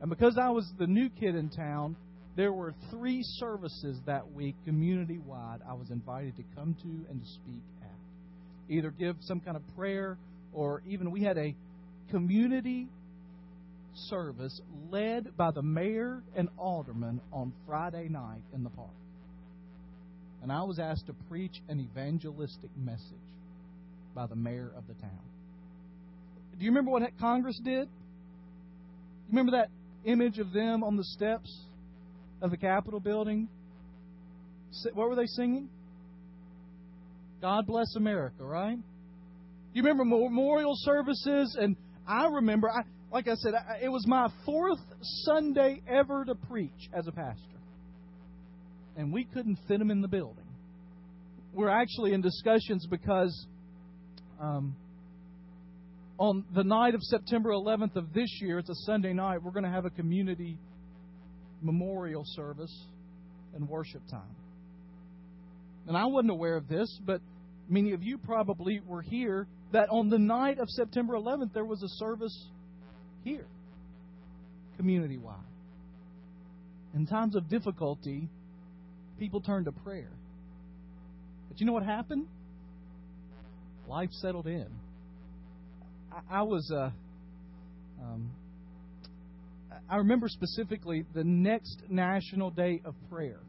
And 0.00 0.10
because 0.10 0.38
I 0.40 0.50
was 0.50 0.70
the 0.78 0.86
new 0.86 1.08
kid 1.10 1.34
in 1.34 1.50
town, 1.50 1.96
there 2.36 2.52
were 2.52 2.72
three 2.90 3.20
services 3.22 3.98
that 4.06 4.32
week, 4.32 4.54
community 4.64 5.18
wide, 5.18 5.58
I 5.68 5.74
was 5.74 5.90
invited 5.90 6.36
to 6.36 6.44
come 6.54 6.74
to 6.82 7.10
and 7.10 7.20
to 7.20 7.26
speak 7.26 7.62
at. 7.82 8.74
Either 8.74 8.90
give 8.90 9.16
some 9.20 9.40
kind 9.40 9.56
of 9.56 9.62
prayer, 9.76 10.16
or 10.52 10.82
even 10.86 11.10
we 11.10 11.22
had 11.22 11.36
a 11.36 11.54
community 12.10 12.86
service 14.08 14.60
led 14.90 15.36
by 15.36 15.50
the 15.50 15.62
mayor 15.62 16.22
and 16.36 16.48
aldermen 16.58 17.20
on 17.32 17.52
Friday 17.66 18.08
night 18.08 18.42
in 18.54 18.64
the 18.64 18.70
park. 18.70 18.90
And 20.42 20.52
I 20.52 20.62
was 20.62 20.78
asked 20.78 21.06
to 21.06 21.14
preach 21.28 21.60
an 21.68 21.80
evangelistic 21.80 22.70
message 22.76 23.02
by 24.14 24.26
the 24.26 24.36
mayor 24.36 24.70
of 24.76 24.86
the 24.86 24.94
town. 24.94 25.20
Do 26.58 26.64
you 26.64 26.70
remember 26.70 26.90
what 26.90 27.02
Congress 27.20 27.60
did? 27.64 27.88
You 27.88 29.30
remember 29.30 29.52
that 29.52 29.68
image 30.04 30.38
of 30.38 30.52
them 30.52 30.82
on 30.82 30.96
the 30.96 31.04
steps 31.04 31.54
of 32.40 32.50
the 32.50 32.56
Capitol 32.56 33.00
building? 33.00 33.48
What 34.92 35.08
were 35.08 35.16
they 35.16 35.26
singing? 35.26 35.68
God 37.40 37.66
bless 37.66 37.94
America, 37.96 38.44
right? 38.44 38.78
You 39.72 39.82
remember 39.82 40.04
memorial 40.04 40.74
services? 40.76 41.56
And 41.60 41.76
I 42.06 42.26
remember, 42.26 42.68
I, 42.68 42.82
like 43.10 43.26
I 43.26 43.34
said, 43.34 43.54
it 43.82 43.88
was 43.88 44.06
my 44.06 44.28
fourth 44.44 44.80
Sunday 45.24 45.80
ever 45.88 46.24
to 46.24 46.34
preach 46.34 46.88
as 46.92 47.06
a 47.06 47.12
pastor. 47.12 47.42
And 48.96 49.12
we 49.12 49.24
couldn't 49.24 49.58
fit 49.66 49.78
them 49.78 49.90
in 49.90 50.02
the 50.02 50.08
building. 50.08 50.44
We're 51.52 51.70
actually 51.70 52.12
in 52.12 52.20
discussions 52.20 52.86
because 52.90 53.46
um, 54.40 54.76
on 56.18 56.44
the 56.54 56.64
night 56.64 56.94
of 56.94 57.02
September 57.02 57.50
11th 57.50 57.96
of 57.96 58.12
this 58.12 58.28
year, 58.40 58.58
it's 58.58 58.68
a 58.68 58.74
Sunday 58.86 59.12
night, 59.12 59.42
we're 59.42 59.52
going 59.52 59.64
to 59.64 59.70
have 59.70 59.86
a 59.86 59.90
community 59.90 60.58
memorial 61.62 62.24
service 62.26 62.74
and 63.54 63.68
worship 63.68 64.02
time. 64.10 64.36
And 65.86 65.96
I 65.96 66.04
wasn't 66.06 66.32
aware 66.32 66.56
of 66.56 66.68
this, 66.68 67.00
but 67.06 67.22
many 67.68 67.92
of 67.92 68.02
you 68.02 68.18
probably 68.18 68.80
were 68.86 69.00
here 69.00 69.46
that 69.72 69.88
on 69.90 70.10
the 70.10 70.18
night 70.18 70.58
of 70.58 70.68
September 70.68 71.14
11th, 71.14 71.54
there 71.54 71.64
was 71.64 71.82
a 71.82 71.88
service 72.04 72.48
here, 73.24 73.46
community 74.76 75.18
wide. 75.18 75.36
In 76.94 77.06
times 77.06 77.36
of 77.36 77.48
difficulty, 77.48 78.28
people 79.18 79.40
turn 79.40 79.64
to 79.64 79.72
prayer. 79.72 80.10
But 81.48 81.60
you 81.60 81.66
know 81.66 81.72
what 81.72 81.84
happened? 81.84 82.26
Life 83.88 84.10
settled 84.12 84.46
in. 84.46 84.66
I, 86.12 86.38
I 86.38 86.42
was, 86.42 86.70
uh, 86.74 86.90
um, 88.02 88.30
I 89.88 89.96
remember 89.96 90.28
specifically 90.28 91.04
the 91.14 91.24
next 91.24 91.82
National 91.88 92.50
Day 92.50 92.80
of 92.84 92.94
Prayer. 93.10 93.40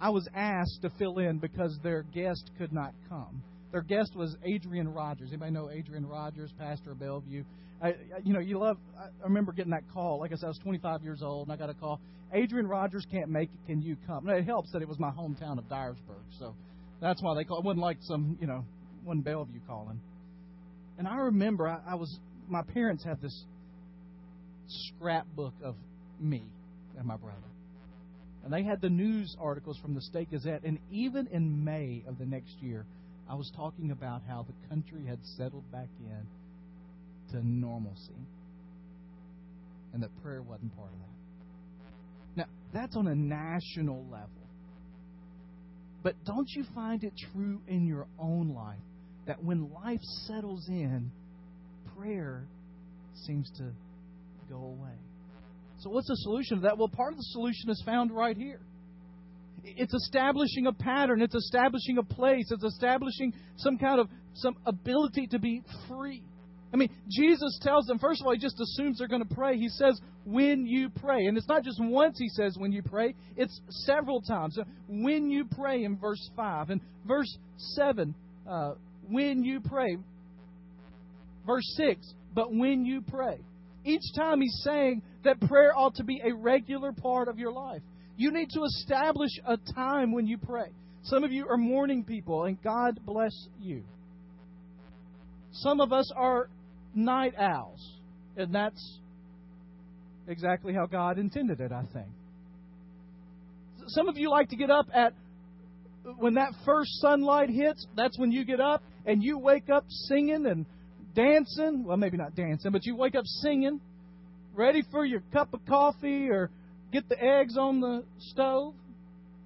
I 0.00 0.10
was 0.10 0.28
asked 0.34 0.82
to 0.82 0.90
fill 0.98 1.18
in 1.18 1.38
because 1.38 1.78
their 1.82 2.02
guest 2.02 2.50
could 2.58 2.72
not 2.72 2.92
come. 3.08 3.42
Their 3.72 3.82
guest 3.82 4.14
was 4.14 4.36
Adrian 4.44 4.92
Rogers. 4.92 5.28
Anybody 5.30 5.52
know 5.52 5.70
Adrian 5.70 6.06
Rogers, 6.06 6.50
pastor 6.58 6.92
of 6.92 7.00
Bellevue? 7.00 7.44
I, 7.82 7.94
you 8.24 8.32
know, 8.32 8.40
you 8.40 8.58
love. 8.58 8.78
I 8.98 9.24
remember 9.24 9.52
getting 9.52 9.72
that 9.72 9.84
call. 9.92 10.20
Like 10.20 10.32
I 10.32 10.36
said, 10.36 10.46
I 10.46 10.48
was 10.48 10.58
25 10.58 11.02
years 11.02 11.22
old, 11.22 11.48
and 11.48 11.52
I 11.52 11.56
got 11.56 11.68
a 11.68 11.74
call. 11.74 12.00
Adrian 12.32 12.66
Rogers 12.66 13.06
can't 13.10 13.28
make 13.28 13.50
it. 13.50 13.66
Can 13.66 13.82
you 13.82 13.96
come? 14.06 14.28
And 14.28 14.38
it 14.38 14.44
helps 14.44 14.72
that 14.72 14.82
it 14.82 14.88
was 14.88 14.98
my 14.98 15.10
hometown 15.10 15.58
of 15.58 15.64
Dyersburg, 15.64 16.24
so 16.38 16.54
that's 17.00 17.22
why 17.22 17.34
they 17.34 17.44
call. 17.44 17.58
It 17.58 17.64
wasn't 17.64 17.82
like 17.82 17.98
some, 18.02 18.38
you 18.40 18.46
know, 18.46 18.64
one 19.04 19.20
Bellevue 19.20 19.60
calling. 19.66 20.00
And 20.98 21.06
I 21.06 21.16
remember 21.16 21.68
I, 21.68 21.80
I 21.86 21.94
was. 21.96 22.18
My 22.48 22.62
parents 22.62 23.04
had 23.04 23.20
this 23.20 23.44
scrapbook 24.68 25.54
of 25.62 25.74
me 26.20 26.44
and 26.96 27.06
my 27.06 27.16
brother. 27.16 27.36
And 28.44 28.52
they 28.52 28.62
had 28.62 28.80
the 28.80 28.88
news 28.88 29.36
articles 29.40 29.76
from 29.78 29.94
the 29.94 30.00
State 30.00 30.30
Gazette. 30.30 30.62
And 30.64 30.78
even 30.90 31.26
in 31.26 31.64
May 31.64 32.04
of 32.06 32.18
the 32.18 32.24
next 32.24 32.54
year, 32.60 32.86
I 33.28 33.34
was 33.34 33.50
talking 33.56 33.90
about 33.90 34.22
how 34.28 34.46
the 34.46 34.68
country 34.68 35.04
had 35.06 35.18
settled 35.36 35.70
back 35.72 35.88
in 36.00 36.26
to 37.32 37.46
normalcy 37.46 38.14
and 39.96 40.02
that 40.02 40.10
prayer 40.22 40.42
wasn't 40.42 40.76
part 40.76 40.90
of 40.92 40.98
that. 40.98 42.42
Now, 42.42 42.44
that's 42.74 42.96
on 42.96 43.06
a 43.06 43.14
national 43.14 44.04
level. 44.10 44.28
But 46.02 46.22
don't 46.26 46.48
you 46.50 46.64
find 46.74 47.02
it 47.02 47.14
true 47.32 47.60
in 47.66 47.86
your 47.86 48.06
own 48.18 48.54
life 48.54 48.76
that 49.26 49.42
when 49.42 49.72
life 49.72 50.02
settles 50.26 50.68
in, 50.68 51.10
prayer 51.96 52.44
seems 53.26 53.50
to 53.56 53.72
go 54.50 54.56
away? 54.56 54.94
So, 55.78 55.88
what's 55.88 56.08
the 56.08 56.16
solution 56.16 56.58
to 56.58 56.62
that? 56.64 56.76
Well, 56.78 56.88
part 56.88 57.12
of 57.12 57.16
the 57.16 57.24
solution 57.24 57.70
is 57.70 57.82
found 57.86 58.12
right 58.12 58.36
here. 58.36 58.60
It's 59.76 59.94
establishing 59.94 60.66
a 60.66 60.72
pattern. 60.72 61.20
It's 61.20 61.34
establishing 61.34 61.98
a 61.98 62.02
place. 62.02 62.46
It's 62.50 62.64
establishing 62.64 63.32
some 63.56 63.78
kind 63.78 64.00
of 64.00 64.08
some 64.34 64.56
ability 64.64 65.26
to 65.28 65.38
be 65.38 65.62
free. 65.88 66.22
I 66.72 66.76
mean, 66.76 66.90
Jesus 67.08 67.58
tells 67.62 67.86
them, 67.86 67.98
first 67.98 68.20
of 68.20 68.26
all, 68.26 68.32
he 68.32 68.38
just 68.38 68.60
assumes 68.60 68.98
they're 68.98 69.08
going 69.08 69.26
to 69.26 69.34
pray. 69.34 69.56
He 69.56 69.68
says, 69.68 69.98
when 70.24 70.66
you 70.66 70.90
pray. 70.90 71.26
And 71.26 71.36
it's 71.36 71.48
not 71.48 71.62
just 71.62 71.78
once 71.80 72.18
he 72.18 72.28
says 72.28 72.56
when 72.58 72.72
you 72.72 72.82
pray, 72.82 73.14
it's 73.36 73.60
several 73.70 74.20
times. 74.20 74.58
When 74.88 75.30
you 75.30 75.46
pray 75.46 75.84
in 75.84 75.96
verse 75.96 76.30
5. 76.36 76.70
And 76.70 76.80
verse 77.06 77.34
7, 77.56 78.14
uh, 78.48 78.72
when 79.08 79.44
you 79.44 79.60
pray. 79.60 79.96
Verse 81.46 81.74
6, 81.76 82.14
but 82.34 82.52
when 82.52 82.84
you 82.84 83.00
pray. 83.00 83.38
Each 83.84 84.02
time 84.16 84.40
he's 84.40 84.60
saying 84.64 85.02
that 85.24 85.40
prayer 85.40 85.72
ought 85.76 85.94
to 85.94 86.04
be 86.04 86.20
a 86.24 86.34
regular 86.34 86.92
part 86.92 87.28
of 87.28 87.38
your 87.38 87.52
life. 87.52 87.82
You 88.16 88.32
need 88.32 88.50
to 88.50 88.62
establish 88.64 89.30
a 89.46 89.56
time 89.74 90.12
when 90.12 90.26
you 90.26 90.38
pray. 90.38 90.70
Some 91.02 91.22
of 91.22 91.32
you 91.32 91.46
are 91.48 91.56
morning 91.56 92.02
people, 92.02 92.44
and 92.44 92.60
God 92.62 92.98
bless 93.04 93.32
you. 93.60 93.82
Some 95.52 95.80
of 95.80 95.92
us 95.92 96.10
are 96.16 96.48
night 96.94 97.34
owls. 97.38 97.94
And 98.36 98.54
that's 98.54 98.98
exactly 100.28 100.74
how 100.74 100.86
God 100.86 101.18
intended 101.18 101.60
it, 101.60 101.72
I 101.72 101.84
think. 101.92 102.08
Some 103.88 104.08
of 104.08 104.16
you 104.16 104.30
like 104.30 104.48
to 104.48 104.56
get 104.56 104.70
up 104.70 104.86
at 104.92 105.12
when 106.18 106.34
that 106.34 106.52
first 106.64 106.90
sunlight 107.00 107.50
hits, 107.50 107.86
that's 107.96 108.18
when 108.18 108.32
you 108.32 108.44
get 108.44 108.60
up 108.60 108.82
and 109.04 109.22
you 109.22 109.38
wake 109.38 109.70
up 109.70 109.84
singing 109.88 110.46
and 110.46 110.66
dancing. 111.14 111.84
Well, 111.84 111.96
maybe 111.96 112.16
not 112.16 112.34
dancing, 112.34 112.72
but 112.72 112.84
you 112.84 112.96
wake 112.96 113.14
up 113.14 113.24
singing, 113.24 113.80
ready 114.54 114.82
for 114.90 115.04
your 115.04 115.22
cup 115.32 115.54
of 115.54 115.64
coffee 115.66 116.28
or 116.28 116.50
get 117.00 117.08
the 117.08 117.22
eggs 117.22 117.56
on 117.58 117.80
the 117.80 118.04
stove. 118.18 118.74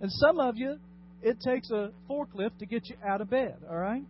And 0.00 0.11
some 0.11 0.38
of 0.38 0.57
you, 0.57 0.76
it 1.23 1.40
takes 1.40 1.71
a 1.71 1.90
forklift 2.09 2.59
to 2.59 2.66
get 2.66 2.88
you 2.88 2.97
out 3.07 3.21
of 3.21 3.30
bed, 3.30 3.57
all 3.69 3.76
right? 3.76 4.04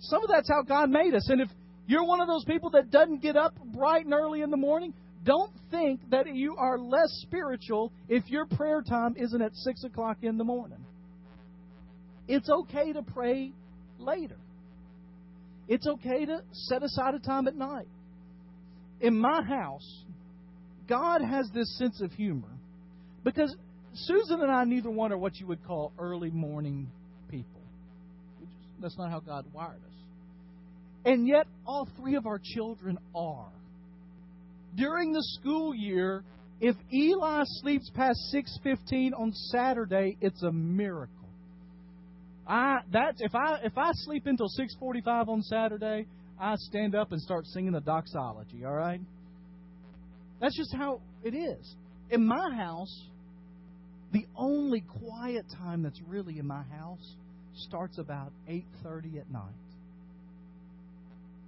Some 0.00 0.22
of 0.22 0.28
that's 0.28 0.48
how 0.48 0.62
God 0.62 0.90
made 0.90 1.14
us. 1.14 1.28
And 1.28 1.40
if 1.40 1.48
you're 1.86 2.04
one 2.04 2.20
of 2.20 2.28
those 2.28 2.44
people 2.44 2.70
that 2.70 2.90
doesn't 2.90 3.22
get 3.22 3.36
up 3.36 3.54
bright 3.74 4.04
and 4.04 4.14
early 4.14 4.42
in 4.42 4.50
the 4.50 4.56
morning. 4.56 4.94
Don't 5.24 5.52
think 5.70 6.00
that 6.10 6.26
you 6.34 6.56
are 6.56 6.78
less 6.78 7.10
spiritual 7.22 7.92
if 8.08 8.28
your 8.28 8.46
prayer 8.46 8.82
time 8.82 9.14
isn't 9.16 9.40
at 9.40 9.54
6 9.54 9.84
o'clock 9.84 10.18
in 10.22 10.36
the 10.36 10.44
morning. 10.44 10.84
It's 12.26 12.48
okay 12.48 12.92
to 12.92 13.02
pray 13.02 13.52
later. 13.98 14.36
It's 15.68 15.86
okay 15.86 16.26
to 16.26 16.42
set 16.52 16.82
aside 16.82 17.14
a 17.14 17.20
time 17.20 17.46
at 17.46 17.54
night. 17.54 17.86
In 19.00 19.16
my 19.18 19.42
house, 19.42 20.04
God 20.88 21.22
has 21.22 21.48
this 21.54 21.78
sense 21.78 22.00
of 22.00 22.12
humor 22.12 22.48
because 23.24 23.54
Susan 23.94 24.40
and 24.40 24.50
I, 24.50 24.64
neither 24.64 24.90
one 24.90 25.12
are 25.12 25.18
what 25.18 25.36
you 25.36 25.46
would 25.46 25.64
call 25.64 25.92
early 25.98 26.30
morning 26.30 26.90
people. 27.28 27.60
Just, 28.40 28.52
that's 28.80 28.98
not 28.98 29.10
how 29.10 29.20
God 29.20 29.44
wired 29.52 29.76
us. 29.76 29.92
And 31.04 31.26
yet, 31.26 31.46
all 31.66 31.88
three 31.98 32.14
of 32.14 32.26
our 32.26 32.40
children 32.42 32.98
are. 33.14 33.50
During 34.76 35.12
the 35.12 35.22
school 35.40 35.74
year, 35.74 36.24
if 36.60 36.76
Eli 36.92 37.42
sleeps 37.44 37.90
past 37.90 38.18
6:15 38.32 39.12
on 39.14 39.32
Saturday, 39.32 40.16
it's 40.20 40.42
a 40.42 40.52
miracle. 40.52 41.28
I 42.46 42.78
that's 42.90 43.20
if 43.20 43.34
I 43.34 43.60
if 43.64 43.76
I 43.76 43.90
sleep 43.92 44.26
until 44.26 44.48
6:45 44.48 45.28
on 45.28 45.42
Saturday, 45.42 46.06
I 46.40 46.54
stand 46.56 46.94
up 46.94 47.12
and 47.12 47.20
start 47.20 47.46
singing 47.46 47.72
the 47.72 47.80
doxology, 47.80 48.64
all 48.64 48.74
right? 48.74 49.00
That's 50.42 50.56
just 50.56 50.74
how 50.74 51.00
it 51.22 51.34
is. 51.34 51.76
In 52.10 52.26
my 52.26 52.52
house, 52.56 53.08
the 54.12 54.26
only 54.36 54.80
quiet 54.80 55.46
time 55.56 55.84
that's 55.84 56.00
really 56.08 56.40
in 56.40 56.46
my 56.46 56.64
house 56.64 57.14
starts 57.54 57.98
about 57.98 58.32
8:30 58.48 59.20
at 59.20 59.30
night. 59.30 59.54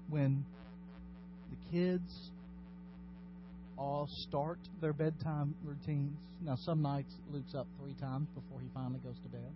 When 0.08 0.44
the 1.50 1.56
kids 1.72 2.30
all 3.76 4.06
start 4.28 4.60
their 4.80 4.92
bedtime 4.92 5.56
routines. 5.64 6.16
Now 6.40 6.54
some 6.54 6.80
nights 6.80 7.12
Luke's 7.32 7.54
up 7.56 7.66
3 7.80 7.94
times 7.94 8.28
before 8.28 8.60
he 8.60 8.68
finally 8.72 9.00
goes 9.00 9.18
to 9.24 9.28
bed. 9.28 9.52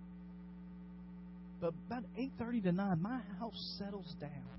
But 1.61 1.75
about 1.87 2.05
8:30 2.17 2.63
to 2.65 2.73
9, 2.73 3.01
my 3.01 3.21
house 3.39 3.77
settles 3.79 4.13
down. 4.21 4.58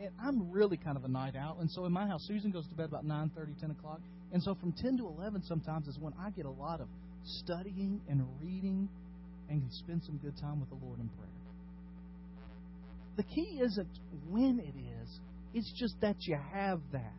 And 0.00 0.10
I'm 0.22 0.50
really 0.50 0.76
kind 0.76 0.96
of 0.96 1.04
a 1.04 1.08
night 1.08 1.34
out, 1.34 1.58
and 1.60 1.70
so 1.70 1.84
in 1.84 1.92
my 1.92 2.06
house, 2.06 2.24
Susan 2.26 2.50
goes 2.50 2.66
to 2.68 2.74
bed 2.74 2.86
about 2.86 3.04
9:30, 3.04 3.60
10 3.60 3.70
o'clock, 3.72 4.00
and 4.32 4.42
so 4.42 4.54
from 4.54 4.72
10 4.72 4.98
to 4.98 5.06
11 5.06 5.42
sometimes 5.42 5.88
is 5.88 5.98
when 5.98 6.12
I 6.20 6.30
get 6.30 6.46
a 6.46 6.50
lot 6.50 6.80
of 6.80 6.88
studying 7.24 8.00
and 8.08 8.24
reading, 8.40 8.88
and 9.50 9.60
can 9.60 9.70
spend 9.72 10.02
some 10.04 10.18
good 10.18 10.36
time 10.36 10.60
with 10.60 10.68
the 10.68 10.76
Lord 10.86 11.00
in 11.00 11.08
prayer. 11.08 11.28
The 13.16 13.24
key 13.24 13.60
isn't 13.60 13.88
when 14.28 14.60
it 14.60 14.78
is; 14.78 15.20
it's 15.52 15.72
just 15.76 16.00
that 16.00 16.16
you 16.20 16.36
have 16.52 16.80
that. 16.92 17.12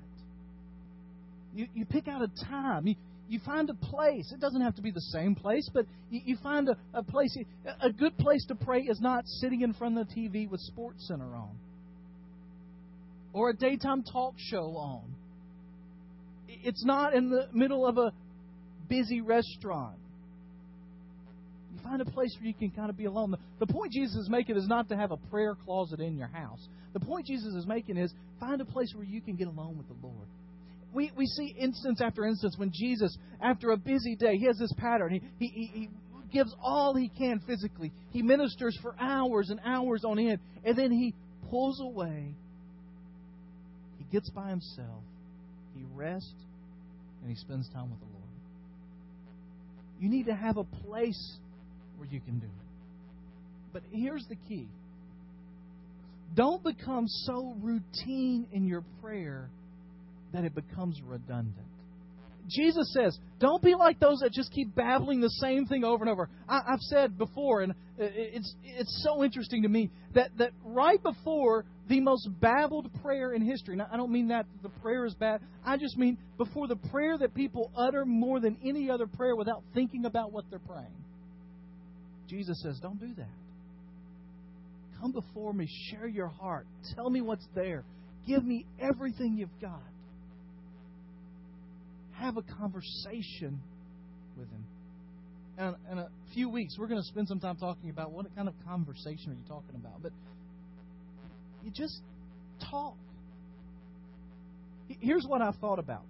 You 1.53 1.67
you 1.74 1.86
pick 1.86 2.07
out 2.07 2.21
a 2.21 2.29
time. 2.45 2.88
You, 2.88 2.95
you 3.27 3.39
find 3.45 3.69
a 3.69 3.74
place. 3.74 4.31
It 4.31 4.39
doesn't 4.39 4.62
have 4.62 4.75
to 4.77 4.81
be 4.81 4.91
the 4.91 5.01
same 5.01 5.36
place, 5.36 5.69
but 5.74 5.86
you, 6.09 6.21
you 6.24 6.38
find 6.41 6.69
a, 6.69 6.77
a 6.93 7.03
place. 7.03 7.38
A 7.81 7.91
good 7.91 8.17
place 8.17 8.45
to 8.45 8.55
pray 8.55 8.83
is 8.83 9.01
not 9.01 9.27
sitting 9.27 9.62
in 9.62 9.74
front 9.74 9.98
of 9.98 10.07
the 10.07 10.13
TV 10.15 10.50
with 10.50 10.62
Sports 10.62 11.05
Center 11.05 11.36
on 11.36 11.50
or 13.33 13.50
a 13.50 13.55
daytime 13.55 14.03
talk 14.03 14.36
show 14.38 14.75
on. 14.77 15.15
It's 16.48 16.83
not 16.83 17.13
in 17.13 17.29
the 17.29 17.48
middle 17.53 17.86
of 17.86 17.98
a 17.98 18.12
busy 18.89 19.21
restaurant. 19.21 19.98
You 21.74 21.79
find 21.83 22.01
a 22.01 22.05
place 22.05 22.36
where 22.39 22.48
you 22.48 22.53
can 22.53 22.71
kind 22.71 22.89
of 22.89 22.98
be 22.98 23.05
alone. 23.05 23.31
The, 23.31 23.65
the 23.65 23.71
point 23.71 23.93
Jesus 23.93 24.15
is 24.15 24.29
making 24.29 24.57
is 24.57 24.67
not 24.67 24.89
to 24.89 24.98
have 24.98 25.12
a 25.12 25.17
prayer 25.17 25.55
closet 25.65 26.00
in 26.00 26.17
your 26.17 26.27
house. 26.27 26.67
The 26.93 27.00
point 27.00 27.27
Jesus 27.27 27.53
is 27.53 27.67
making 27.67 27.98
is 27.98 28.12
find 28.39 28.59
a 28.59 28.65
place 28.65 28.91
where 28.95 29.05
you 29.05 29.21
can 29.21 29.36
get 29.36 29.48
alone 29.48 29.77
with 29.77 29.88
the 29.88 30.05
Lord 30.05 30.27
we, 30.93 31.12
we 31.15 31.25
see 31.25 31.55
instance 31.57 32.01
after 32.01 32.25
instance 32.25 32.55
when 32.57 32.71
Jesus, 32.74 33.15
after 33.41 33.71
a 33.71 33.77
busy 33.77 34.15
day, 34.15 34.38
he 34.38 34.45
has 34.45 34.57
this 34.57 34.74
pattern. 34.77 35.21
He, 35.38 35.48
he, 35.48 35.65
he 35.74 35.89
gives 36.31 36.53
all 36.62 36.95
he 36.95 37.09
can 37.09 37.41
physically. 37.45 37.91
He 38.12 38.21
ministers 38.21 38.77
for 38.81 38.95
hours 39.00 39.50
and 39.50 39.59
hours 39.65 40.03
on 40.03 40.19
end. 40.19 40.39
And 40.63 40.77
then 40.77 40.91
he 40.91 41.13
pulls 41.50 41.79
away. 41.79 42.33
Gets 44.11 44.29
by 44.29 44.49
himself. 44.49 45.03
He 45.75 45.83
rests. 45.93 46.33
And 47.21 47.29
he 47.29 47.35
spends 47.35 47.69
time 47.69 47.89
with 47.89 47.99
the 47.99 48.05
Lord. 48.05 48.19
You 49.99 50.09
need 50.09 50.27
to 50.27 50.35
have 50.35 50.57
a 50.57 50.63
place 50.63 51.37
where 51.97 52.07
you 52.09 52.21
can 52.21 52.39
do 52.39 52.45
it. 52.45 52.69
But 53.73 53.83
here's 53.91 54.25
the 54.29 54.37
key 54.47 54.67
don't 56.35 56.63
become 56.63 57.07
so 57.07 57.55
routine 57.59 58.47
in 58.51 58.67
your 58.67 58.83
prayer 59.01 59.49
that 60.31 60.43
it 60.43 60.53
becomes 60.53 61.01
redundant. 61.05 61.69
Jesus 62.50 62.92
says, 62.94 63.18
don't 63.40 63.62
be 63.62 63.75
like 63.75 64.00
those 64.00 64.20
that 64.20 64.31
just 64.31 64.51
keep 64.51 64.74
babbling 64.75 65.22
the 65.22 65.29
same 65.29 65.66
thing 65.66 65.83
over 65.83 66.03
and 66.03 66.12
over. 66.12 66.29
I, 66.48 66.62
have 66.70 66.79
said 66.79 67.18
before, 67.18 67.62
and 67.62 67.74
it's, 67.98 68.53
it's 68.64 69.03
so 69.03 69.24
interesting 69.24 69.64
to 69.64 69.70
me, 69.70 69.92
that, 70.16 70.31
that 70.38 70.51
right 70.64 71.01
before 71.01 71.66
the 71.88 72.00
most 72.00 72.27
babbled 72.42 72.90
prayer 73.03 73.33
in 73.33 73.42
history, 73.42 73.75
now 73.75 73.88
I 73.92 73.98
don't 73.98 74.12
mean 74.12 74.29
that 74.29 74.46
the 74.64 74.70
prayer 74.70 75.05
is 75.05 75.14
bad, 75.14 75.42
I 75.66 75.77
just 75.77 75.98
mean 75.98 76.18
before 76.38 76.68
the 76.68 76.75
prayer 76.75 77.18
that 77.18 77.35
people 77.35 77.72
utter 77.77 78.05
more 78.05 78.40
than 78.40 78.57
any 78.66 78.90
other 78.90 79.07
prayer 79.07 79.35
without 79.35 79.64
thinking 79.74 80.05
about 80.05 80.31
what 80.31 80.46
they're 80.50 80.59
praying. 80.59 80.88
Jesus 82.27 82.62
says, 82.62 82.79
don't 82.81 83.00
do 83.00 83.14
that. 83.18 83.27
Come 85.00 85.12
before 85.12 85.53
me, 85.53 85.68
share 85.90 86.07
your 86.07 86.27
heart, 86.27 86.68
tell 86.96 87.09
me 87.09 87.22
what's 87.22 87.48
there, 87.55 87.83
give 88.27 88.44
me 88.44 88.66
everything 88.79 89.38
you've 89.38 89.62
got 89.62 89.81
have 92.20 92.38
a 92.38 92.42
conversation 92.42 93.60
with 94.38 94.50
Him. 94.50 94.66
And 95.58 95.75
in 95.92 95.98
a 95.98 96.10
few 96.34 96.50
weeks, 96.50 96.77
we're 96.77 96.88
going 96.88 97.01
to 97.01 97.08
spend 97.08 97.27
some 97.27 97.40
time 97.40 97.58
talking 97.58 97.90
about 97.90 98.12
what 98.12 98.34
kind 98.36 98.48
of 98.48 98.53
conversation 98.66 99.32
are 99.32 99.36
you 99.36 99.44
talking 99.48 99.75
about. 99.75 100.01
But 100.01 100.14
you 101.64 101.72
just 101.72 102.01
talk. 102.70 102.96
Here's 105.01 105.25
what 105.25 105.42
I've 105.42 105.55
thought 105.58 105.79
about. 105.79 106.03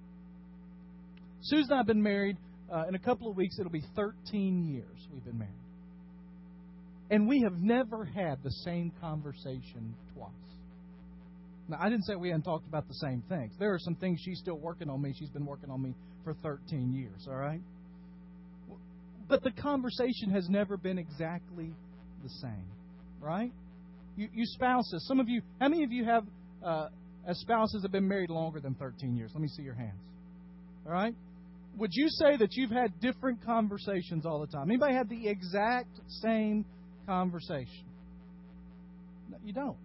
Susan 1.41 1.71
and 1.71 1.73
I 1.73 1.77
have 1.77 1.87
been 1.87 2.03
married. 2.03 2.37
Uh, 2.71 2.85
in 2.87 2.93
a 2.93 2.99
couple 2.99 3.29
of 3.29 3.35
weeks, 3.35 3.57
it'll 3.59 3.71
be 3.71 3.83
13 3.95 4.65
years 4.71 5.07
we've 5.11 5.25
been 5.25 5.39
married. 5.39 5.53
And 7.09 7.27
we 7.27 7.41
have 7.41 7.53
never 7.59 8.05
had 8.05 8.43
the 8.43 8.51
same 8.51 8.91
conversation 9.01 9.95
twice. 10.13 10.29
Now, 11.69 11.77
I 11.79 11.89
didn't 11.89 12.05
say 12.05 12.15
we 12.15 12.29
hadn't 12.29 12.43
talked 12.43 12.67
about 12.67 12.87
the 12.87 12.95
same 12.95 13.23
things. 13.29 13.53
There 13.59 13.73
are 13.73 13.79
some 13.79 13.95
things 13.95 14.19
she's 14.23 14.39
still 14.39 14.57
working 14.57 14.89
on 14.89 15.01
me. 15.01 15.13
She's 15.17 15.29
been 15.29 15.45
working 15.45 15.69
on 15.69 15.81
me 15.83 15.93
for 16.23 16.33
13 16.33 16.91
years, 16.91 17.27
all 17.29 17.35
right? 17.35 17.61
But 19.27 19.43
the 19.43 19.51
conversation 19.51 20.31
has 20.31 20.49
never 20.49 20.77
been 20.77 20.97
exactly 20.97 21.71
the 22.23 22.29
same, 22.41 22.65
right? 23.21 23.51
You, 24.17 24.27
you 24.33 24.45
spouses, 24.45 25.05
some 25.07 25.19
of 25.19 25.29
you, 25.29 25.43
how 25.59 25.69
many 25.69 25.83
of 25.83 25.91
you 25.91 26.05
have 26.05 26.25
uh, 26.65 26.87
as 27.27 27.37
spouses 27.39 27.83
have 27.83 27.91
been 27.91 28.07
married 28.07 28.31
longer 28.31 28.59
than 28.59 28.73
13 28.73 29.15
years? 29.15 29.29
Let 29.35 29.41
me 29.41 29.47
see 29.49 29.61
your 29.61 29.75
hands. 29.75 30.01
All 30.87 30.91
right? 30.91 31.13
Would 31.77 31.91
you 31.93 32.09
say 32.09 32.35
that 32.37 32.53
you've 32.53 32.71
had 32.71 32.99
different 32.99 33.45
conversations 33.45 34.25
all 34.25 34.41
the 34.41 34.47
time? 34.47 34.71
Anybody 34.71 34.95
had 34.95 35.07
the 35.07 35.27
exact 35.27 35.99
same 36.07 36.65
conversation? 37.05 37.85
No, 39.29 39.37
you 39.45 39.53
don't 39.53 39.77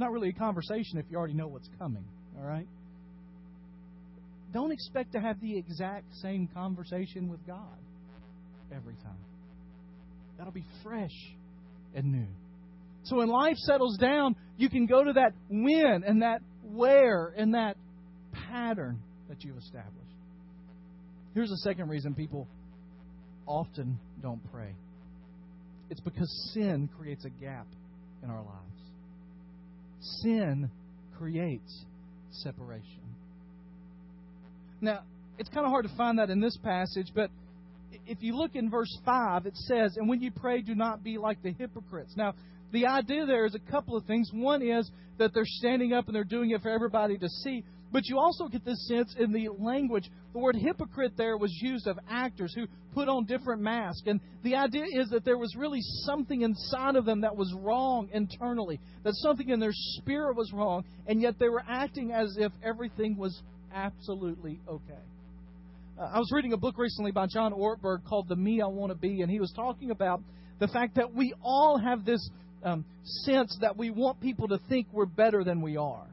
not 0.00 0.10
really 0.10 0.30
a 0.30 0.32
conversation 0.32 0.98
if 0.98 1.06
you 1.10 1.16
already 1.16 1.34
know 1.34 1.46
what's 1.46 1.68
coming, 1.78 2.04
all 2.38 2.44
right? 2.44 2.66
Don't 4.52 4.72
expect 4.72 5.12
to 5.12 5.20
have 5.20 5.40
the 5.40 5.56
exact 5.56 6.06
same 6.22 6.48
conversation 6.52 7.28
with 7.28 7.46
God 7.46 7.78
every 8.74 8.94
time. 8.94 9.24
That'll 10.36 10.52
be 10.52 10.64
fresh 10.82 11.14
and 11.94 12.10
new. 12.10 12.26
So 13.04 13.16
when 13.16 13.28
life 13.28 13.56
settles 13.56 13.96
down, 13.98 14.34
you 14.56 14.68
can 14.68 14.86
go 14.86 15.04
to 15.04 15.12
that 15.12 15.32
when 15.48 16.02
and 16.06 16.22
that 16.22 16.40
where 16.64 17.32
and 17.36 17.54
that 17.54 17.76
pattern 18.32 19.00
that 19.28 19.44
you've 19.44 19.56
established. 19.56 19.96
Here's 21.34 21.50
the 21.50 21.58
second 21.58 21.88
reason 21.88 22.14
people 22.14 22.48
often 23.46 23.98
don't 24.22 24.40
pray 24.52 24.74
it's 25.90 26.00
because 26.00 26.30
sin 26.54 26.88
creates 26.98 27.24
a 27.24 27.30
gap 27.30 27.66
in 28.22 28.30
our 28.30 28.42
lives 28.42 28.69
sin 30.00 30.70
creates 31.18 31.84
separation. 32.30 33.00
Now, 34.80 35.00
it's 35.38 35.48
kind 35.48 35.64
of 35.64 35.70
hard 35.70 35.86
to 35.88 35.96
find 35.96 36.18
that 36.18 36.30
in 36.30 36.40
this 36.40 36.56
passage, 36.58 37.08
but 37.14 37.30
if 38.06 38.18
you 38.22 38.36
look 38.36 38.54
in 38.54 38.70
verse 38.70 38.96
5, 39.04 39.46
it 39.46 39.56
says, 39.56 39.96
And 39.96 40.08
when 40.08 40.20
you 40.20 40.30
pray, 40.30 40.62
do 40.62 40.74
not 40.74 41.02
be 41.02 41.18
like 41.18 41.42
the 41.42 41.52
hypocrites. 41.52 42.14
Now, 42.16 42.34
the 42.72 42.86
idea 42.86 43.26
there 43.26 43.46
is 43.46 43.54
a 43.54 43.70
couple 43.70 43.96
of 43.96 44.04
things. 44.04 44.30
One 44.32 44.62
is 44.62 44.90
that 45.18 45.32
they're 45.34 45.44
standing 45.44 45.92
up 45.92 46.06
and 46.06 46.14
they're 46.14 46.24
doing 46.24 46.50
it 46.50 46.62
for 46.62 46.70
everybody 46.70 47.18
to 47.18 47.28
see. 47.28 47.64
But 47.92 48.06
you 48.06 48.18
also 48.18 48.46
get 48.46 48.64
this 48.64 48.86
sense 48.86 49.14
in 49.18 49.32
the 49.32 49.48
language. 49.58 50.08
The 50.32 50.38
word 50.38 50.54
hypocrite 50.54 51.14
there 51.16 51.36
was 51.36 51.52
used 51.60 51.88
of 51.88 51.98
actors 52.08 52.54
who 52.54 52.66
put 52.94 53.08
on 53.08 53.24
different 53.24 53.62
masks. 53.62 54.02
And 54.06 54.20
the 54.44 54.56
idea 54.56 54.84
is 54.92 55.10
that 55.10 55.24
there 55.24 55.38
was 55.38 55.56
really 55.56 55.80
something 56.04 56.42
inside 56.42 56.94
of 56.94 57.04
them 57.04 57.22
that 57.22 57.36
was 57.36 57.52
wrong 57.58 58.08
internally, 58.12 58.78
that 59.02 59.14
something 59.16 59.48
in 59.48 59.58
their 59.58 59.72
spirit 59.72 60.36
was 60.36 60.52
wrong, 60.52 60.84
and 61.06 61.20
yet 61.20 61.38
they 61.38 61.48
were 61.48 61.64
acting 61.68 62.12
as 62.12 62.36
if 62.38 62.52
everything 62.62 63.16
was 63.16 63.42
absolutely 63.74 64.60
okay. 64.68 65.02
Uh, 65.98 66.10
I 66.14 66.18
was 66.18 66.30
reading 66.32 66.52
a 66.52 66.56
book 66.56 66.78
recently 66.78 67.10
by 67.10 67.26
John 67.26 67.52
Ortberg 67.52 68.04
called 68.04 68.28
The 68.28 68.36
Me 68.36 68.60
I 68.62 68.66
Want 68.66 68.92
to 68.92 68.98
Be, 68.98 69.22
and 69.22 69.30
he 69.30 69.40
was 69.40 69.52
talking 69.54 69.90
about 69.90 70.22
the 70.60 70.68
fact 70.68 70.94
that 70.94 71.12
we 71.12 71.34
all 71.42 71.78
have 71.78 72.04
this 72.04 72.28
um, 72.62 72.84
sense 73.24 73.56
that 73.60 73.76
we 73.76 73.90
want 73.90 74.20
people 74.20 74.48
to 74.48 74.58
think 74.68 74.86
we're 74.92 75.06
better 75.06 75.42
than 75.42 75.60
we 75.60 75.76
are 75.76 76.06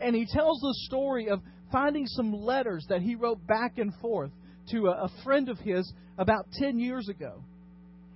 and 0.00 0.14
he 0.14 0.26
tells 0.26 0.60
the 0.60 0.74
story 0.86 1.28
of 1.28 1.40
finding 1.72 2.06
some 2.06 2.32
letters 2.32 2.84
that 2.88 3.02
he 3.02 3.14
wrote 3.14 3.46
back 3.46 3.78
and 3.78 3.92
forth 4.00 4.30
to 4.70 4.86
a, 4.86 5.04
a 5.04 5.10
friend 5.22 5.48
of 5.48 5.58
his 5.58 5.92
about 6.18 6.46
10 6.52 6.78
years 6.78 7.08
ago. 7.08 7.42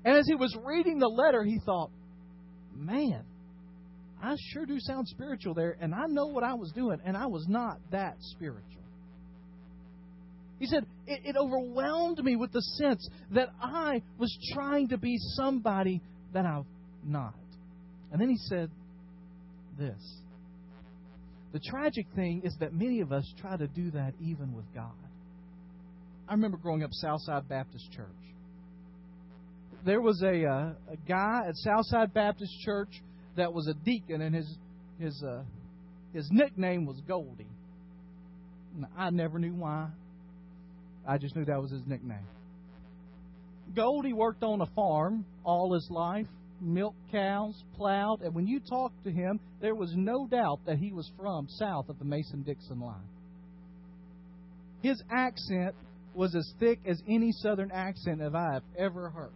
And 0.05 0.17
as 0.17 0.27
he 0.27 0.35
was 0.35 0.57
reading 0.65 0.99
the 0.99 1.09
letter, 1.09 1.43
he 1.43 1.59
thought, 1.65 1.91
man, 2.75 3.25
I, 4.23 4.35
sure 4.53 4.67
do 4.67 4.79
sound 4.79 5.07
spiritual 5.09 5.55
there, 5.55 5.77
and 5.81 5.95
I 5.95 6.07
know 6.09 6.27
what 6.27 6.45
I 6.45 6.55
was 6.55 6.73
doing, 6.73 6.99
and 7.05 7.17
I 7.17 7.27
was 7.27 7.47
not 7.49 7.79
that 7.91 8.17
spiritual. 8.21 8.63
He 10.59 10.67
said, 10.67 10.85
it, 11.07 11.21
it, 11.25 11.37
overwhelmed 11.37 12.19
me 12.19 12.35
with 12.35 12.51
the 12.51 12.63
sense 12.63 13.09
that 13.33 13.49
I 13.63 14.03
was 14.19 14.37
trying 14.55 14.89
to 14.89 14.99
be 14.99 15.17
somebody 15.37 16.01
that 16.33 16.45
I'm 16.45 16.65
not. 17.05 17.35
And 18.11 18.21
then 18.21 18.29
he 18.29 18.37
said 18.49 18.71
this 19.79 20.01
The 21.53 21.61
tragic 21.61 22.07
thing 22.15 22.43
is 22.45 22.55
that 22.61 22.75
many 22.75 23.01
of 23.01 23.13
us 23.13 23.25
try 23.41 23.57
to 23.57 23.67
do 23.67 23.91
that 23.93 24.15
even 24.21 24.55
with 24.55 24.67
God. 24.75 24.93
I 26.29 26.33
remember 26.33 26.59
growing 26.59 26.83
up 26.83 26.91
Southside 26.93 27.49
Baptist 27.49 27.91
Church. 27.93 28.07
There 29.85 30.03
was 30.03 30.23
a, 30.23 30.45
uh, 30.45 30.73
a 30.93 30.97
guy 31.09 31.45
at 31.49 31.57
Southside 31.57 32.13
Baptist 32.13 32.53
Church 32.65 32.91
that 33.37 33.53
was 33.53 33.67
a 33.69 33.75
deacon, 33.85 34.21
and 34.21 34.35
his 34.35 34.59
his 34.99 35.23
uh, 35.27 35.43
his 36.13 36.29
nickname 36.31 36.85
was 36.85 37.01
Goldie. 37.07 37.47
I 38.97 39.11
never 39.11 39.39
knew 39.39 39.55
why. 39.55 39.89
I 41.07 41.17
just 41.17 41.35
knew 41.35 41.45
that 41.47 41.61
was 41.61 41.71
his 41.71 41.83
nickname. 41.87 42.27
Goldie 43.75 44.13
worked 44.13 44.43
on 44.43 44.61
a 44.61 44.67
farm 44.67 45.25
all 45.45 45.73
his 45.73 45.89
life, 45.91 46.27
milked 46.61 47.11
cows, 47.11 47.63
plowed, 47.77 48.23
and 48.23 48.35
when 48.35 48.47
you 48.47 48.61
talked 48.61 49.05
to 49.05 49.11
him, 49.11 49.41
there 49.61 49.75
was 49.75 49.93
no 49.97 50.27
doubt 50.27 50.61
that 50.67 50.79
he 50.79 50.93
was 50.93 51.11
from 51.17 51.49
south 51.49 51.89
of 51.89 51.99
the 51.99 52.05
Mason 52.05 52.43
Dixon 52.43 52.81
line. 52.81 53.09
His 54.83 55.03
accent 55.11 55.75
was 56.15 56.35
as 56.35 56.53
thick 56.59 56.81
as 56.87 57.01
any 57.09 57.33
southern 57.33 57.71
accent 57.71 58.19
that 58.19 58.35
I 58.35 58.55
have 58.55 58.63
ever 58.79 59.11
heard. 59.11 59.33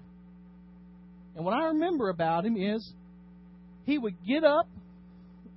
And 1.36 1.44
what 1.44 1.54
I 1.54 1.66
remember 1.68 2.08
about 2.08 2.44
him 2.44 2.56
is 2.56 2.92
he 3.84 3.98
would 3.98 4.14
get 4.26 4.44
up 4.44 4.68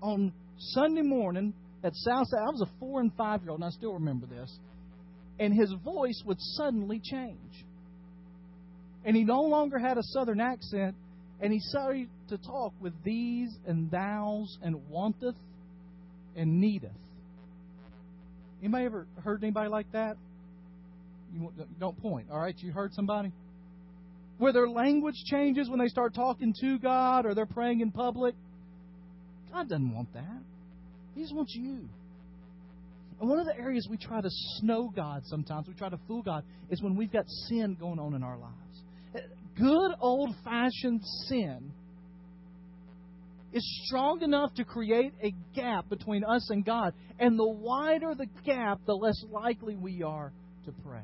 on 0.02 0.32
Sunday 0.58 1.02
morning 1.02 1.54
at 1.84 1.94
Southside. 1.94 2.40
I 2.40 2.52
was 2.52 2.62
a 2.62 2.80
four 2.80 3.02
and 3.02 3.12
five 3.14 3.42
year 3.42 3.52
old, 3.52 3.60
and 3.60 3.66
I 3.66 3.72
still 3.72 3.94
remember 3.94 4.26
this 4.26 4.58
and 5.40 5.54
his 5.54 5.74
voice 5.84 6.22
would 6.26 6.38
suddenly 6.40 7.00
change. 7.04 7.66
And 9.04 9.16
he 9.16 9.24
no 9.24 9.42
longer 9.42 9.78
had 9.78 9.98
a 9.98 10.04
southern 10.04 10.40
accent, 10.40 10.96
and 11.42 11.52
he 11.52 11.60
started 11.60 12.08
to 12.30 12.38
talk 12.38 12.74
with 12.80 12.94
these 13.04 13.50
and 13.66 13.92
thous 13.92 14.58
and 14.62 14.88
wanteth 14.90 15.36
and 16.36 16.60
needeth. 16.60 16.92
Anybody 18.62 18.86
ever 18.86 19.08
heard 19.24 19.44
anybody 19.44 19.70
like 19.70 19.92
that? 19.92 20.18
You 21.34 21.52
don't 21.80 22.02
point, 22.02 22.28
all 22.32 22.40
right? 22.40 22.56
You 22.58 22.72
heard 22.72 22.94
somebody? 22.94 23.32
Where 24.38 24.54
their 24.54 24.70
language 24.70 25.16
changes 25.26 25.70
when 25.70 25.80
they 25.80 25.88
start 25.88 26.14
talking 26.14 26.54
to 26.62 26.80
God 26.80 27.26
or 27.26 27.36
they're 27.36 27.46
praying 27.46 27.82
in 27.82 27.92
public. 27.92 28.36
God 29.52 29.70
doesn't 29.70 29.94
want 29.94 30.14
that. 30.14 30.42
He 31.16 31.22
just 31.22 31.36
wants 31.36 31.54
you. 31.56 31.88
And 33.20 33.30
one 33.30 33.40
of 33.40 33.46
the 33.46 33.58
areas 33.58 33.88
we 33.90 33.98
try 33.98 34.22
to 34.22 34.30
snow 34.60 34.92
God 34.94 35.24
sometimes, 35.26 35.68
we 35.68 35.74
try 35.74 35.90
to 35.90 36.00
fool 36.08 36.22
God, 36.22 36.44
is 36.70 36.82
when 36.82 36.96
we've 36.96 37.12
got 37.12 37.26
sin 37.48 37.78
going 37.80 38.00
on 38.00 38.14
in 38.14 38.24
our 38.24 38.38
lives. 38.38 38.65
Good 39.58 39.92
old 40.00 40.36
fashioned 40.44 41.02
sin 41.28 41.72
is 43.54 43.82
strong 43.86 44.22
enough 44.22 44.54
to 44.56 44.66
create 44.66 45.14
a 45.24 45.34
gap 45.56 45.88
between 45.90 46.26
us 46.26 46.50
and 46.50 46.66
God. 46.66 46.94
And 47.20 47.40
the 47.40 47.48
wider 47.48 48.14
the 48.14 48.28
gap, 48.46 48.82
the 48.86 48.94
less 48.94 49.24
likely 49.32 49.76
we 49.78 50.04
are 50.04 50.34
to 50.66 50.72
pray. 50.86 51.04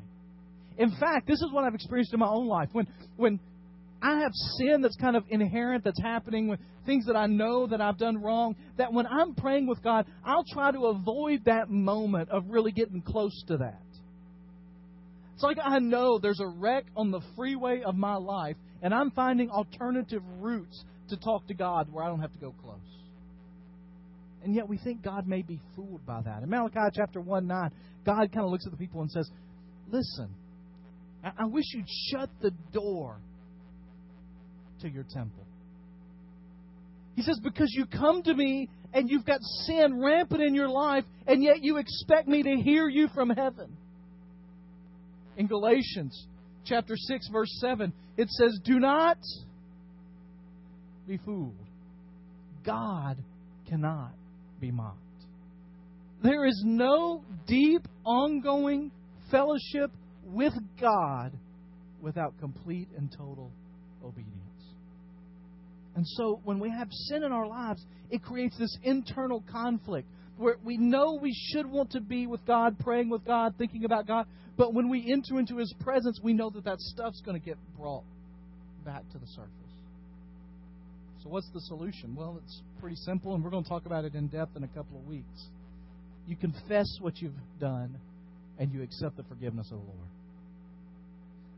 In 0.78 0.92
fact, 1.00 1.28
this 1.28 1.42
is 1.42 1.48
what 1.52 1.64
I've 1.64 1.76
experienced 1.76 2.14
in 2.14 2.20
my 2.20 2.28
own 2.28 2.48
life. 2.48 2.68
When, 2.74 2.88
when 3.16 3.40
I 4.02 4.20
have 4.20 4.32
sin 4.58 4.82
that's 4.82 4.98
kind 4.98 5.16
of 5.16 5.24
inherent, 5.30 5.86
that's 5.86 6.02
happening 6.02 6.50
with 6.50 6.60
things 6.86 7.06
that 7.06 7.16
I 7.16 7.28
know 7.28 7.68
that 7.68 7.80
I've 7.80 7.98
done 7.98 8.22
wrong, 8.22 8.56
that 8.78 8.92
when 8.92 9.06
I'm 9.06 9.34
praying 9.36 9.68
with 9.68 9.82
God, 9.82 10.06
I'll 10.26 10.46
try 10.52 10.72
to 10.72 10.88
avoid 10.88 11.46
that 11.46 11.70
moment 11.70 12.30
of 12.30 12.46
really 12.50 12.72
getting 12.72 13.02
close 13.02 13.44
to 13.48 13.58
that. 13.58 13.82
It's 15.42 15.58
like 15.58 15.66
I 15.66 15.80
know 15.80 16.20
there's 16.20 16.40
a 16.40 16.46
wreck 16.46 16.86
on 16.96 17.10
the 17.10 17.20
freeway 17.36 17.82
of 17.82 17.96
my 17.96 18.14
life, 18.14 18.58
and 18.84 18.94
I'm 18.94 19.10
finding 19.10 19.50
alternative 19.50 20.22
routes 20.38 20.86
to 21.10 21.18
talk 21.18 21.48
to 21.48 21.56
God 21.56 21.92
where 21.92 22.06
I 22.06 22.10
don't 22.10 22.20
have 22.20 22.32
to 22.34 22.38
go 22.38 22.54
close. 22.62 22.78
And 24.44 24.54
yet 24.54 24.70
we 24.70 24.78
think 24.78 25.02
God 25.02 25.26
may 25.26 25.42
be 25.42 25.60
fooled 25.76 26.06
by 26.06 26.22
that. 26.22 26.44
In 26.44 26.50
Malachi 26.52 26.94
chapter 26.94 27.20
1 27.20 27.48
9, 27.48 27.72
God 28.06 28.32
kind 28.32 28.46
of 28.46 28.52
looks 28.52 28.68
at 28.68 28.72
the 28.72 28.78
people 28.78 29.02
and 29.02 29.10
says, 29.10 29.28
Listen, 29.90 30.30
I 31.24 31.46
wish 31.46 31.66
you'd 31.74 31.90
shut 32.12 32.30
the 32.44 32.52
door 32.72 33.18
to 34.82 34.90
your 34.90 35.06
temple. 35.12 35.48
He 37.16 37.24
says, 37.24 37.40
Because 37.44 37.74
you 37.76 37.88
come 37.88 38.22
to 38.22 38.34
me 38.36 38.70
and 38.94 39.10
you've 39.10 39.26
got 39.26 39.42
sin 39.66 40.04
rampant 40.04 40.44
in 40.44 40.54
your 40.54 40.70
life, 40.70 41.04
and 41.26 41.42
yet 41.42 41.64
you 41.64 41.78
expect 41.78 42.28
me 42.28 42.44
to 42.44 42.62
hear 42.62 42.88
you 42.88 43.08
from 43.16 43.32
heaven. 43.32 43.76
In 45.38 45.48
Galatians 45.48 46.28
chapter 46.66 46.96
6, 46.96 47.30
verse 47.30 47.58
7, 47.60 47.92
it 48.18 48.30
says, 48.30 48.60
Do 48.64 48.80
not 48.80 49.18
be 51.08 51.18
fooled. 51.18 51.56
God 52.66 53.18
cannot 53.68 54.14
be 54.60 54.72
mocked. 54.72 54.98
There 56.24 56.46
is 56.46 56.62
no 56.66 57.24
deep, 57.48 57.88
ongoing 58.06 58.92
fellowship 59.32 59.92
with 60.24 60.54
God 60.80 61.32
without 62.02 62.38
complete 62.40 62.88
and 62.98 63.12
total 63.12 63.52
obedience. 64.04 64.38
And 65.96 66.06
so 66.08 66.40
when 66.44 66.60
we 66.60 66.70
have 66.70 66.88
sin 66.92 67.24
in 67.24 67.32
our 67.32 67.48
lives, 67.48 67.84
it 68.10 68.22
creates 68.22 68.58
this 68.58 68.78
internal 68.84 69.44
conflict 69.52 70.08
we 70.64 70.78
know 70.78 71.20
we 71.22 71.34
should 71.34 71.66
want 71.66 71.92
to 71.92 72.02
be 72.02 72.28
with 72.28 72.46
God, 72.46 72.80
praying 72.80 73.10
with 73.10 73.26
God, 73.26 73.56
thinking 73.58 73.86
about 73.86 74.08
God, 74.08 74.26
but 74.58 74.74
when 74.74 74.90
we 74.90 75.12
enter 75.12 75.40
into 75.40 75.58
His 75.58 75.74
presence, 75.80 76.20
we 76.22 76.34
know 76.34 76.50
that 76.52 76.66
that 76.66 76.80
stuff's 76.80 77.22
going 77.22 77.40
to 77.40 77.46
get 77.46 77.58
brought 77.78 78.04
back 78.86 79.10
to 79.12 79.18
the 79.18 79.28
surface. 79.28 79.52
So, 81.24 81.30
what's 81.30 81.50
the 81.54 81.62
solution? 81.62 82.16
Well, 82.16 82.40
it's 82.44 82.62
pretty 82.80 82.96
simple, 82.98 83.36
and 83.36 83.44
we're 83.44 83.52
going 83.52 83.64
to 83.64 83.70
talk 83.70 83.86
about 83.86 84.06
it 84.06 84.16
in 84.16 84.28
depth 84.28 84.56
in 84.56 84.64
a 84.64 84.68
couple 84.68 84.98
of 84.98 85.06
weeks. 85.06 85.48
You 86.28 86.36
confess 86.36 86.88
what 87.00 87.22
you've 87.22 87.34
done, 87.60 87.98
and 88.58 88.72
you 88.72 88.82
accept 88.82 89.18
the 89.18 89.24
forgiveness 89.24 89.68
of 89.72 89.80
the 89.80 89.86
Lord. 89.86 89.98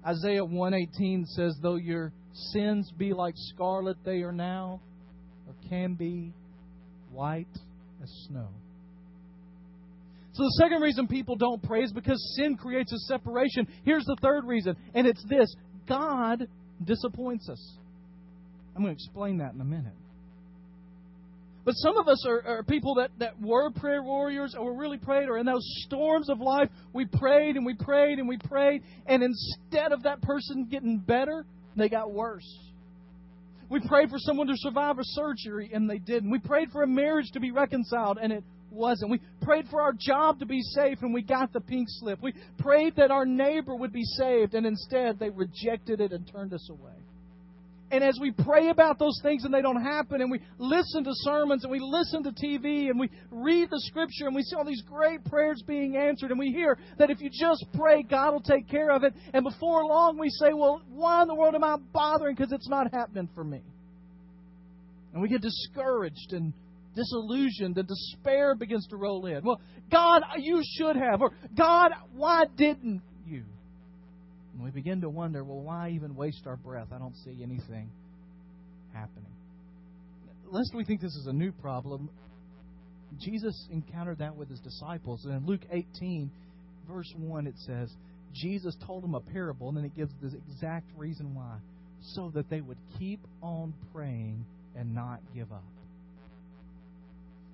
Isaiah 0.05 0.43
118 0.43 1.25
says, 1.27 1.57
Though 1.61 1.75
your 1.75 2.11
sins 2.51 2.91
be 2.97 3.13
like 3.13 3.35
scarlet, 3.37 3.97
they 4.03 4.21
are 4.21 4.33
now, 4.33 4.81
or 5.47 5.53
can 5.69 5.93
be, 5.93 6.33
white 7.11 7.47
as 8.01 8.09
snow. 8.27 8.49
So 10.33 10.43
the 10.43 10.59
second 10.59 10.81
reason 10.81 11.07
people 11.07 11.35
don't 11.35 11.61
pray 11.61 11.83
is 11.83 11.91
because 11.91 12.35
sin 12.35 12.57
creates 12.57 12.91
a 12.91 12.97
separation. 12.99 13.67
Here's 13.85 14.05
the 14.05 14.17
third 14.21 14.45
reason, 14.45 14.75
and 14.95 15.05
it's 15.05 15.23
this 15.29 15.55
God 15.87 16.47
disappoints 16.83 17.49
us. 17.49 17.77
I'm 18.75 18.81
going 18.81 18.95
to 18.95 18.99
explain 19.03 19.37
that 19.37 19.53
in 19.53 19.61
a 19.61 19.65
minute. 19.65 19.93
But 21.65 21.73
some 21.73 21.97
of 21.97 22.07
us 22.07 22.25
are, 22.27 22.41
are, 22.45 22.63
people 22.63 22.95
that, 22.95 23.11
that 23.19 23.39
were 23.39 23.69
prayer 23.71 24.03
warriors 24.03 24.55
or 24.57 24.75
really 24.75 24.97
prayed, 24.97 25.29
or 25.29 25.37
in 25.37 25.45
those 25.45 25.63
storms 25.85 26.29
of 26.29 26.39
life, 26.39 26.67
we 26.93 27.05
prayed 27.05 27.55
and 27.55 27.65
we 27.65 27.75
prayed 27.75 28.19
and 28.19 28.27
we 28.27 28.37
prayed, 28.37 28.81
and 29.05 29.23
instead 29.23 29.91
of 29.91 30.03
that 30.03 30.21
person 30.21 30.67
getting 30.69 30.97
better, 30.97 31.45
they 31.77 31.87
got 31.87 32.11
worse. 32.11 32.47
We 33.69 33.79
prayed 33.87 34.09
for 34.09 34.17
someone 34.19 34.47
to 34.47 34.53
survive 34.57 34.99
a 34.99 35.03
surgery, 35.03 35.71
and 35.73 35.89
they 35.89 35.99
didn't. 35.99 36.29
We 36.29 36.39
prayed 36.39 36.69
for 36.71 36.83
a 36.83 36.87
marriage 36.87 37.31
to 37.33 37.39
be 37.39 37.51
reconciled, 37.51 38.19
and 38.21 38.33
it 38.33 38.43
wasn't. 38.73 39.11
We 39.11 39.21
prayed 39.41 39.67
for 39.69 39.81
our 39.81 39.93
job 39.93 40.39
to 40.39 40.45
be 40.45 40.61
safe, 40.61 40.99
and 41.01 41.13
we 41.13 41.21
got 41.21 41.53
the 41.53 41.61
pink 41.61 41.87
slip. 41.89 42.21
We 42.21 42.33
prayed 42.57 42.95
that 42.97 43.11
our 43.11 43.25
neighbor 43.25 43.75
would 43.75 43.93
be 43.93 44.03
saved, 44.03 44.53
and 44.53 44.65
instead 44.65 45.19
they 45.19 45.29
rejected 45.29 46.01
it 46.01 46.11
and 46.11 46.29
turned 46.31 46.53
us 46.53 46.69
away. 46.69 46.93
And 47.93 48.03
as 48.03 48.17
we 48.19 48.31
pray 48.31 48.69
about 48.69 48.97
those 48.97 49.19
things 49.21 49.45
and 49.45 49.53
they 49.53 49.61
don't 49.61 49.83
happen, 49.83 50.19
and 50.21 50.31
we 50.31 50.39
listen 50.57 51.03
to 51.03 51.11
sermons 51.13 51.63
and 51.63 51.71
we 51.71 51.79
listen 51.79 52.23
to 52.23 52.31
TV 52.31 52.89
and 52.89 52.99
we 52.99 53.07
read 53.29 53.69
the 53.69 53.79
scripture 53.81 54.25
and 54.25 54.35
we 54.35 54.41
see 54.41 54.55
all 54.55 54.65
these 54.65 54.81
great 54.81 55.23
prayers 55.25 55.63
being 55.67 55.95
answered, 55.95 56.31
and 56.31 56.39
we 56.39 56.51
hear 56.51 56.79
that 56.97 57.11
if 57.11 57.21
you 57.21 57.29
just 57.29 57.63
pray, 57.75 58.01
God 58.01 58.31
will 58.31 58.41
take 58.41 58.67
care 58.67 58.89
of 58.89 59.03
it. 59.03 59.13
And 59.31 59.43
before 59.43 59.85
long, 59.85 60.17
we 60.17 60.29
say, 60.29 60.53
Well, 60.53 60.81
why 60.89 61.21
in 61.21 61.27
the 61.27 61.35
world 61.35 61.53
am 61.53 61.63
I 61.63 61.77
bothering? 61.93 62.35
Because 62.35 62.51
it's 62.51 62.67
not 62.67 62.91
happening 62.91 63.29
for 63.35 63.43
me. 63.43 63.61
And 65.13 65.21
we 65.21 65.29
get 65.29 65.41
discouraged 65.41 66.33
and 66.33 66.51
disillusioned 66.95 67.77
and 67.77 67.87
despair 67.87 68.55
begins 68.55 68.87
to 68.87 68.97
roll 68.97 69.25
in. 69.25 69.43
Well, 69.43 69.59
God, 69.91 70.21
you 70.37 70.61
should 70.77 70.95
have. 70.95 71.21
Or, 71.21 71.31
God, 71.57 71.91
why 72.13 72.45
didn't 72.55 73.01
you? 73.27 73.43
And 74.53 74.63
we 74.63 74.71
begin 74.71 75.01
to 75.01 75.09
wonder, 75.09 75.43
well, 75.43 75.61
why 75.61 75.89
even 75.89 76.15
waste 76.15 76.43
our 76.45 76.57
breath? 76.57 76.87
I 76.93 76.99
don't 76.99 77.15
see 77.17 77.41
anything 77.41 77.89
happening. 78.93 79.31
Lest 80.45 80.73
we 80.75 80.85
think 80.85 81.01
this 81.01 81.15
is 81.15 81.27
a 81.27 81.33
new 81.33 81.51
problem, 81.51 82.09
Jesus 83.19 83.67
encountered 83.71 84.19
that 84.19 84.35
with 84.35 84.49
his 84.49 84.59
disciples. 84.59 85.25
And 85.25 85.33
in 85.33 85.45
Luke 85.45 85.65
18, 85.71 86.29
verse 86.87 87.11
1, 87.17 87.47
it 87.47 87.55
says, 87.65 87.91
Jesus 88.33 88.75
told 88.85 89.03
them 89.03 89.15
a 89.15 89.19
parable, 89.19 89.69
and 89.69 89.77
then 89.77 89.85
it 89.85 89.95
gives 89.95 90.11
the 90.21 90.35
exact 90.47 90.89
reason 90.97 91.33
why. 91.33 91.57
So 92.15 92.31
that 92.35 92.49
they 92.49 92.61
would 92.61 92.77
keep 92.99 93.19
on 93.41 93.73
praying 93.93 94.45
and 94.75 94.93
not 94.93 95.19
give 95.33 95.51
up. 95.51 95.63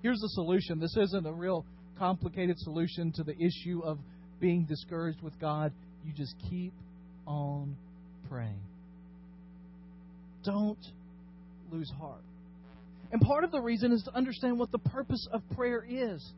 Here's 0.02 0.20
the 0.20 0.30
solution. 0.30 0.80
This 0.80 0.96
isn't 0.96 1.26
a 1.26 1.34
real 1.34 1.66
complicated 1.98 2.58
solution 2.60 3.12
to 3.14 3.24
the 3.24 3.36
issue 3.38 3.82
of 3.84 4.00
being 4.40 4.66
discouraged 4.66 5.22
with 5.22 5.38
God. 5.40 5.74
You 6.06 6.14
just 6.14 6.36
keep 6.50 6.74
on 7.28 7.76
praying. 8.30 8.62
Don't 10.46 10.80
lose 11.72 11.92
heart. 12.00 12.24
And 13.12 13.22
part 13.22 13.44
of 13.44 13.52
the 13.52 13.60
reason 13.60 13.92
is 13.92 14.04
to 14.04 14.16
understand 14.16 14.58
what 14.58 14.72
the 14.72 14.80
purpose 14.80 15.28
of 15.32 15.42
prayer 15.56 15.86
is. 15.88 16.34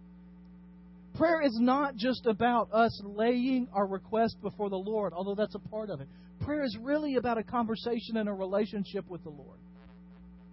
Prayer 1.16 1.42
is 1.42 1.58
not 1.60 1.96
just 1.98 2.26
about 2.26 2.70
us 2.72 3.00
laying 3.04 3.68
our 3.74 3.86
request 3.86 4.38
before 4.42 4.70
the 4.70 4.78
Lord, 4.78 5.14
although 5.14 5.36
that's 5.36 5.56
a 5.56 5.60
part 5.60 5.90
of 5.90 6.00
it. 6.02 6.08
Prayer 6.40 6.64
is 6.64 6.76
really 6.82 7.16
about 7.16 7.38
a 7.38 7.44
conversation 7.44 8.18
and 8.18 8.30
a 8.30 8.34
relationship 8.34 9.08
with 9.10 9.24
the 9.24 9.30
Lord. 9.30 9.60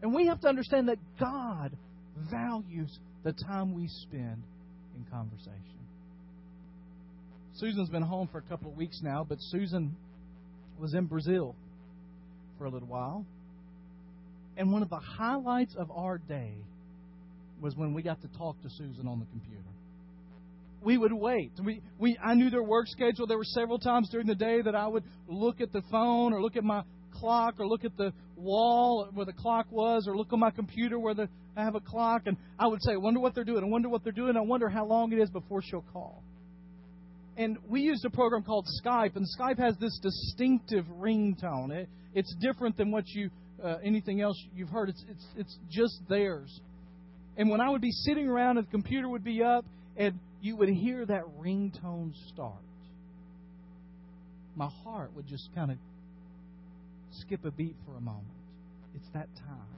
And 0.02 0.12
we 0.12 0.26
have 0.26 0.40
to 0.40 0.48
understand 0.48 0.88
that 0.88 0.98
God 1.18 1.76
values 2.30 2.98
the 3.24 3.32
time 3.32 3.74
we 3.74 3.88
spend 3.88 4.42
in 4.96 5.04
conversation. 5.10 5.78
Susan's 7.54 7.90
been 7.90 8.02
home 8.02 8.28
for 8.30 8.38
a 8.38 8.42
couple 8.42 8.70
of 8.70 8.76
weeks 8.76 9.00
now, 9.02 9.26
but 9.28 9.38
Susan 9.40 9.96
was 10.78 10.94
in 10.94 11.06
Brazil 11.06 11.56
for 12.56 12.66
a 12.66 12.70
little 12.70 12.88
while. 12.88 13.24
And 14.56 14.72
one 14.72 14.82
of 14.82 14.90
the 14.90 15.00
highlights 15.00 15.74
of 15.76 15.90
our 15.90 16.18
day 16.18 16.52
was 17.60 17.74
when 17.76 17.94
we 17.94 18.02
got 18.02 18.20
to 18.22 18.28
talk 18.38 18.60
to 18.62 18.70
Susan 18.70 19.06
on 19.08 19.18
the 19.18 19.26
computer. 19.26 19.62
We 20.82 20.96
would 20.96 21.12
wait. 21.12 21.52
We, 21.64 21.80
we, 21.98 22.16
I 22.24 22.34
knew 22.34 22.50
their 22.50 22.62
work 22.62 22.86
schedule. 22.86 23.26
There 23.26 23.36
were 23.36 23.44
several 23.44 23.78
times 23.78 24.08
during 24.10 24.28
the 24.28 24.36
day 24.36 24.62
that 24.62 24.76
I 24.76 24.86
would 24.86 25.02
look 25.26 25.60
at 25.60 25.72
the 25.72 25.82
phone 25.90 26.32
or 26.32 26.40
look 26.40 26.56
at 26.56 26.62
my 26.62 26.82
clock 27.14 27.54
or 27.58 27.66
look 27.66 27.84
at 27.84 27.96
the 27.96 28.12
wall 28.36 29.08
where 29.12 29.26
the 29.26 29.32
clock 29.32 29.66
was 29.70 30.06
or 30.06 30.16
look 30.16 30.32
on 30.32 30.38
my 30.38 30.50
computer 30.50 30.98
where 30.98 31.14
the, 31.14 31.28
I 31.58 31.64
have 31.64 31.74
a 31.74 31.80
clock 31.80 32.22
and 32.26 32.36
I 32.58 32.68
would 32.68 32.80
say, 32.82 32.92
I 32.92 32.96
wonder 32.96 33.18
what 33.18 33.34
they're 33.34 33.44
doing. 33.44 33.64
I 33.64 33.66
wonder 33.66 33.88
what 33.88 34.04
they're 34.04 34.12
doing. 34.12 34.36
I 34.36 34.40
wonder 34.40 34.68
how 34.68 34.86
long 34.86 35.12
it 35.12 35.18
is 35.18 35.28
before 35.28 35.60
she'll 35.60 35.84
call. 35.92 36.22
And 37.36 37.58
we 37.68 37.80
used 37.80 38.04
a 38.04 38.10
program 38.10 38.42
called 38.42 38.66
Skype, 38.84 39.14
and 39.16 39.26
Skype 39.38 39.58
has 39.58 39.76
this 39.78 39.98
distinctive 40.02 40.84
ringtone. 40.86 41.70
It, 41.70 41.88
it's 42.14 42.34
different 42.40 42.76
than 42.76 42.90
what 42.90 43.04
you 43.08 43.30
uh, 43.62 43.76
anything 43.84 44.20
else 44.20 44.40
you've 44.54 44.68
heard. 44.68 44.88
It's, 44.88 45.04
it's, 45.08 45.26
it's 45.36 45.58
just 45.68 46.00
theirs. 46.08 46.60
And 47.36 47.50
when 47.50 47.60
I 47.60 47.70
would 47.70 47.80
be 47.80 47.90
sitting 47.90 48.28
around 48.28 48.58
and 48.58 48.66
the 48.66 48.70
computer 48.70 49.08
would 49.08 49.24
be 49.24 49.42
up 49.42 49.64
and 49.96 50.18
you 50.40 50.56
would 50.56 50.68
hear 50.68 51.04
that 51.06 51.22
ringtone 51.40 52.12
start, 52.32 52.54
my 54.54 54.68
heart 54.84 55.10
would 55.14 55.26
just 55.26 55.48
kind 55.54 55.72
of 55.72 55.78
skip 57.10 57.44
a 57.44 57.50
beat 57.50 57.74
for 57.84 57.96
a 57.96 58.00
moment. 58.00 58.26
It's 58.94 59.08
that 59.14 59.28
time. 59.36 59.77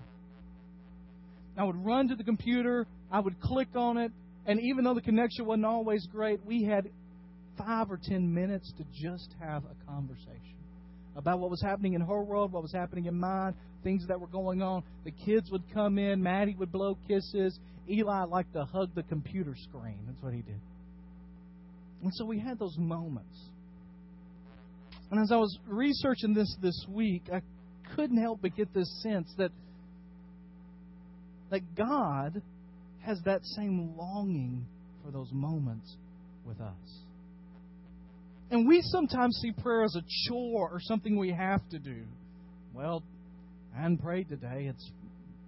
I 1.56 1.64
would 1.64 1.84
run 1.84 2.08
to 2.08 2.16
the 2.16 2.24
computer, 2.24 2.86
I 3.10 3.20
would 3.20 3.40
click 3.40 3.68
on 3.74 3.98
it, 3.98 4.12
and 4.46 4.60
even 4.60 4.84
though 4.84 4.94
the 4.94 5.02
connection 5.02 5.46
wasn't 5.46 5.66
always 5.66 6.06
great, 6.06 6.44
we 6.44 6.64
had 6.64 6.88
five 7.58 7.90
or 7.90 7.98
ten 8.02 8.32
minutes 8.32 8.72
to 8.78 8.84
just 9.00 9.34
have 9.40 9.64
a 9.64 9.90
conversation 9.90 10.56
about 11.16 11.38
what 11.40 11.50
was 11.50 11.60
happening 11.60 11.94
in 11.94 12.00
her 12.00 12.22
world, 12.22 12.52
what 12.52 12.62
was 12.62 12.72
happening 12.72 13.06
in 13.06 13.18
mine, 13.18 13.54
things 13.82 14.06
that 14.08 14.18
were 14.18 14.26
going 14.26 14.62
on. 14.62 14.82
The 15.04 15.10
kids 15.10 15.50
would 15.50 15.62
come 15.74 15.98
in, 15.98 16.22
Maddie 16.22 16.54
would 16.58 16.72
blow 16.72 16.96
kisses. 17.08 17.58
Eli 17.88 18.24
liked 18.24 18.52
to 18.54 18.64
hug 18.64 18.94
the 18.94 19.02
computer 19.02 19.54
screen. 19.68 19.98
That's 20.06 20.22
what 20.22 20.32
he 20.32 20.42
did. 20.42 20.60
And 22.02 22.12
so 22.14 22.24
we 22.24 22.38
had 22.38 22.58
those 22.58 22.76
moments. 22.78 23.36
And 25.10 25.20
as 25.20 25.32
I 25.32 25.36
was 25.36 25.58
researching 25.66 26.34
this 26.34 26.54
this 26.62 26.86
week, 26.88 27.24
I 27.32 27.42
couldn't 27.96 28.18
help 28.18 28.40
but 28.42 28.56
get 28.56 28.72
this 28.72 28.88
sense 29.02 29.32
that 29.38 29.50
that 31.50 31.74
God 31.74 32.42
has 33.00 33.20
that 33.24 33.44
same 33.44 33.94
longing 33.96 34.66
for 35.04 35.10
those 35.10 35.30
moments 35.32 35.96
with 36.44 36.60
us. 36.60 37.00
And 38.50 38.66
we 38.66 38.82
sometimes 38.82 39.38
see 39.40 39.52
prayer 39.52 39.84
as 39.84 39.94
a 39.94 40.02
chore 40.26 40.68
or 40.70 40.80
something 40.80 41.16
we 41.16 41.30
have 41.32 41.66
to 41.70 41.78
do. 41.78 42.02
Well, 42.74 43.02
hadn't 43.74 43.98
prayed 43.98 44.28
today. 44.28 44.66
It's 44.66 44.90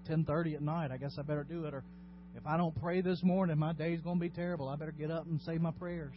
10:30 0.09 0.55
at 0.55 0.63
night. 0.63 0.91
I 0.91 0.97
guess 0.97 1.17
I 1.19 1.23
better 1.23 1.45
do 1.45 1.65
it. 1.65 1.75
Or 1.75 1.85
if 2.37 2.47
I 2.47 2.57
don't 2.57 2.75
pray 2.81 3.01
this 3.01 3.23
morning, 3.23 3.59
my 3.59 3.73
day's 3.73 4.01
going 4.01 4.19
to 4.19 4.21
be 4.21 4.31
terrible. 4.31 4.69
I 4.69 4.77
better 4.77 4.93
get 4.93 5.11
up 5.11 5.27
and 5.27 5.41
say 5.43 5.59
my 5.59 5.73
prayers. 5.73 6.15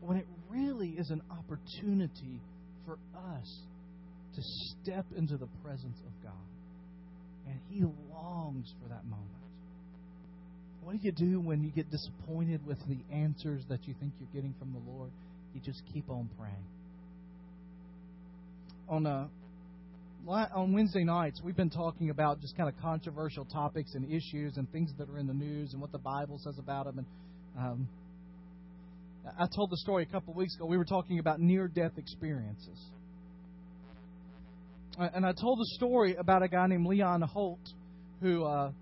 When 0.00 0.16
it 0.16 0.26
really 0.50 0.90
is 0.90 1.10
an 1.10 1.22
opportunity 1.30 2.40
for 2.84 2.98
us 3.16 3.62
to 4.34 4.42
step 4.42 5.06
into 5.16 5.36
the 5.36 5.48
presence 5.62 5.98
of 6.06 6.22
God, 6.22 6.32
and 7.48 7.58
He 7.68 7.82
longs 8.12 8.72
for 8.82 8.88
that 8.88 9.04
moment. 9.04 9.28
What 10.82 10.92
do 10.92 10.98
you 11.02 11.12
do 11.12 11.40
when 11.40 11.62
you 11.62 11.70
get 11.70 11.90
disappointed 11.90 12.66
with 12.66 12.78
the 12.88 12.98
answers 13.14 13.62
that 13.68 13.86
you 13.86 13.94
think 14.00 14.12
you're 14.18 14.28
getting 14.32 14.54
from 14.58 14.72
the 14.72 14.90
Lord? 14.90 15.10
You 15.54 15.60
just 15.60 15.82
keep 15.92 16.08
on 16.08 16.30
praying. 16.38 16.54
On 18.88 19.04
a 19.04 19.28
uh, 20.28 20.46
on 20.54 20.72
Wednesday 20.72 21.04
nights, 21.04 21.40
we've 21.42 21.56
been 21.56 21.70
talking 21.70 22.10
about 22.10 22.40
just 22.40 22.56
kind 22.56 22.68
of 22.68 22.80
controversial 22.80 23.44
topics 23.44 23.94
and 23.94 24.04
issues 24.10 24.56
and 24.56 24.70
things 24.72 24.90
that 24.98 25.08
are 25.08 25.18
in 25.18 25.26
the 25.26 25.34
news 25.34 25.72
and 25.72 25.80
what 25.80 25.92
the 25.92 25.98
Bible 25.98 26.38
says 26.42 26.58
about 26.58 26.86
them. 26.86 26.98
And 26.98 27.06
um, 27.58 27.88
I 29.38 29.46
told 29.54 29.70
the 29.70 29.76
story 29.78 30.02
a 30.04 30.12
couple 30.12 30.32
of 30.32 30.36
weeks 30.36 30.54
ago. 30.56 30.66
We 30.66 30.76
were 30.76 30.84
talking 30.84 31.18
about 31.18 31.40
near-death 31.40 31.92
experiences, 31.96 32.78
and 34.98 35.24
I 35.24 35.32
told 35.32 35.58
the 35.58 35.66
story 35.76 36.16
about 36.16 36.42
a 36.42 36.48
guy 36.48 36.66
named 36.66 36.86
Leon 36.86 37.22
Holt 37.22 37.60
who. 38.20 38.44
Uh, 38.44 38.72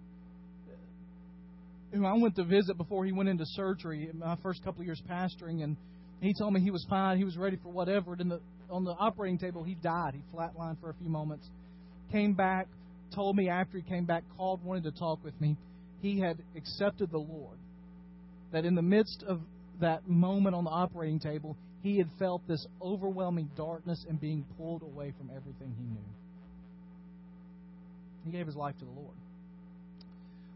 who 1.92 2.04
I 2.04 2.12
went 2.14 2.34
to 2.36 2.44
visit 2.44 2.76
before 2.76 3.04
he 3.06 3.12
went 3.12 3.28
into 3.28 3.44
surgery, 3.46 4.08
in 4.10 4.18
my 4.18 4.36
first 4.42 4.62
couple 4.64 4.80
of 4.80 4.86
years 4.86 5.00
pastoring, 5.08 5.62
and 5.62 5.76
he 6.20 6.34
told 6.38 6.52
me 6.52 6.60
he 6.60 6.70
was 6.70 6.84
fine, 6.90 7.16
he 7.16 7.24
was 7.24 7.36
ready 7.36 7.56
for 7.62 7.70
whatever. 7.70 8.14
And 8.14 8.30
the 8.30 8.40
on 8.70 8.84
the 8.84 8.92
operating 8.92 9.38
table, 9.38 9.62
he 9.62 9.74
died. 9.74 10.14
He 10.14 10.36
flatlined 10.36 10.80
for 10.80 10.90
a 10.90 10.94
few 10.94 11.08
moments, 11.08 11.48
came 12.10 12.34
back, 12.34 12.66
told 13.14 13.36
me 13.36 13.48
after 13.48 13.78
he 13.78 13.82
came 13.82 14.04
back, 14.04 14.24
called, 14.36 14.64
wanted 14.64 14.84
to 14.84 14.90
talk 14.92 15.22
with 15.24 15.38
me. 15.40 15.56
He 16.00 16.20
had 16.20 16.38
accepted 16.56 17.10
the 17.10 17.18
Lord. 17.18 17.58
That 18.52 18.64
in 18.64 18.74
the 18.74 18.82
midst 18.82 19.24
of 19.26 19.40
that 19.80 20.08
moment 20.08 20.54
on 20.54 20.64
the 20.64 20.70
operating 20.70 21.20
table, 21.20 21.56
he 21.86 21.98
had 21.98 22.08
felt 22.18 22.46
this 22.48 22.66
overwhelming 22.82 23.48
darkness 23.56 24.04
and 24.08 24.20
being 24.20 24.44
pulled 24.58 24.82
away 24.82 25.12
from 25.16 25.30
everything 25.30 25.72
he 25.78 25.84
knew. 25.84 26.08
He 28.24 28.32
gave 28.32 28.46
his 28.46 28.56
life 28.56 28.76
to 28.80 28.84
the 28.84 28.90
Lord. 28.90 29.14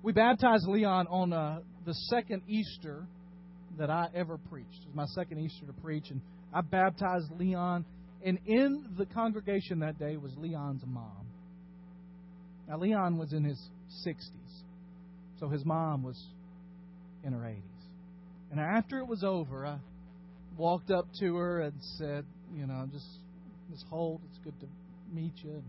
We 0.02 0.12
baptized 0.12 0.66
Leon 0.66 1.06
on 1.08 1.32
uh, 1.32 1.60
the 1.86 1.94
second 2.10 2.42
Easter 2.48 3.04
that 3.78 3.90
I 3.90 4.08
ever 4.12 4.38
preached. 4.38 4.80
It 4.82 4.88
was 4.88 4.96
my 4.96 5.04
second 5.14 5.38
Easter 5.38 5.66
to 5.66 5.72
preach, 5.74 6.10
and 6.10 6.20
I 6.52 6.62
baptized 6.62 7.30
Leon 7.38 7.84
and 8.24 8.38
in 8.46 8.86
the 8.98 9.06
congregation 9.06 9.78
that 9.80 10.00
day 10.00 10.16
was 10.16 10.32
Leon's 10.36 10.82
mom. 10.84 11.26
Now, 12.68 12.78
Leon 12.78 13.18
was 13.18 13.32
in 13.32 13.44
his 13.44 13.58
60s, 14.06 14.24
so 15.38 15.48
his 15.48 15.64
mom 15.64 16.02
was 16.02 16.20
in 17.22 17.32
her 17.32 17.40
80s. 17.40 17.60
And 18.50 18.58
after 18.58 18.98
it 18.98 19.06
was 19.06 19.22
over, 19.22 19.64
I 19.64 19.78
walked 20.56 20.90
up 20.90 21.06
to 21.20 21.36
her 21.36 21.60
and 21.60 21.74
said, 21.98 22.24
You 22.54 22.66
know, 22.66 22.88
just 22.92 23.06
Miss 23.70 23.84
Holt, 23.88 24.20
it's 24.28 24.38
good 24.44 24.58
to 24.60 24.66
meet 25.12 25.32
you. 25.42 25.50
And 25.50 25.64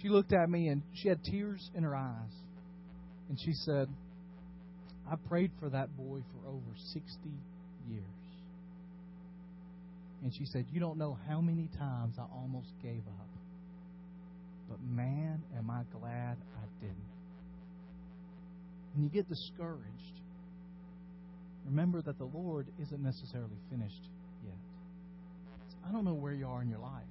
she 0.00 0.08
looked 0.08 0.32
at 0.32 0.48
me 0.48 0.68
and 0.68 0.82
she 0.94 1.08
had 1.08 1.22
tears 1.24 1.70
in 1.74 1.82
her 1.82 1.94
eyes. 1.94 2.32
And 3.28 3.38
she 3.40 3.52
said, 3.52 3.88
I 5.10 5.16
prayed 5.28 5.50
for 5.60 5.68
that 5.70 5.96
boy 5.96 6.18
for 6.32 6.48
over 6.48 6.76
60 6.92 7.02
years. 7.88 8.04
And 10.22 10.32
she 10.34 10.46
said, 10.46 10.66
You 10.72 10.80
don't 10.80 10.98
know 10.98 11.18
how 11.28 11.40
many 11.40 11.68
times 11.78 12.16
I 12.18 12.24
almost 12.34 12.68
gave 12.82 13.02
up. 13.06 13.28
But 14.68 14.78
man, 14.82 15.42
am 15.56 15.70
I 15.70 15.82
glad 15.98 16.36
I 16.56 16.66
didn't. 16.80 16.96
When 18.94 19.04
you 19.04 19.10
get 19.10 19.28
discouraged, 19.28 20.21
remember 21.66 22.02
that 22.02 22.18
the 22.18 22.24
Lord 22.24 22.66
isn't 22.80 23.02
necessarily 23.02 23.56
finished 23.70 24.08
yet. 24.44 24.54
I 25.88 25.92
don't 25.92 26.04
know 26.04 26.14
where 26.14 26.32
you 26.32 26.46
are 26.46 26.62
in 26.62 26.68
your 26.68 26.78
life. 26.78 27.04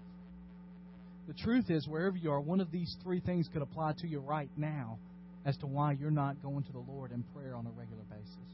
The 1.28 1.34
truth 1.34 1.70
is, 1.70 1.88
wherever 1.88 2.18
you 2.18 2.32
are, 2.32 2.42
one 2.42 2.60
of 2.60 2.72
these 2.72 2.96
three 3.04 3.20
things 3.20 3.48
could 3.52 3.62
apply 3.62 3.94
to 4.00 4.08
you 4.08 4.20
right 4.20 4.50
now 4.58 4.98
as 5.46 5.56
to 5.58 5.68
why 5.68 5.94
you're 5.94 6.12
not 6.12 6.42
going 6.42 6.64
to 6.64 6.72
the 6.72 6.80
Lord 6.80 7.12
in 7.12 7.24
prayer 7.36 7.56
on 7.56 7.66
a 7.66 7.72
regular 7.72 8.04
basis 8.10 8.52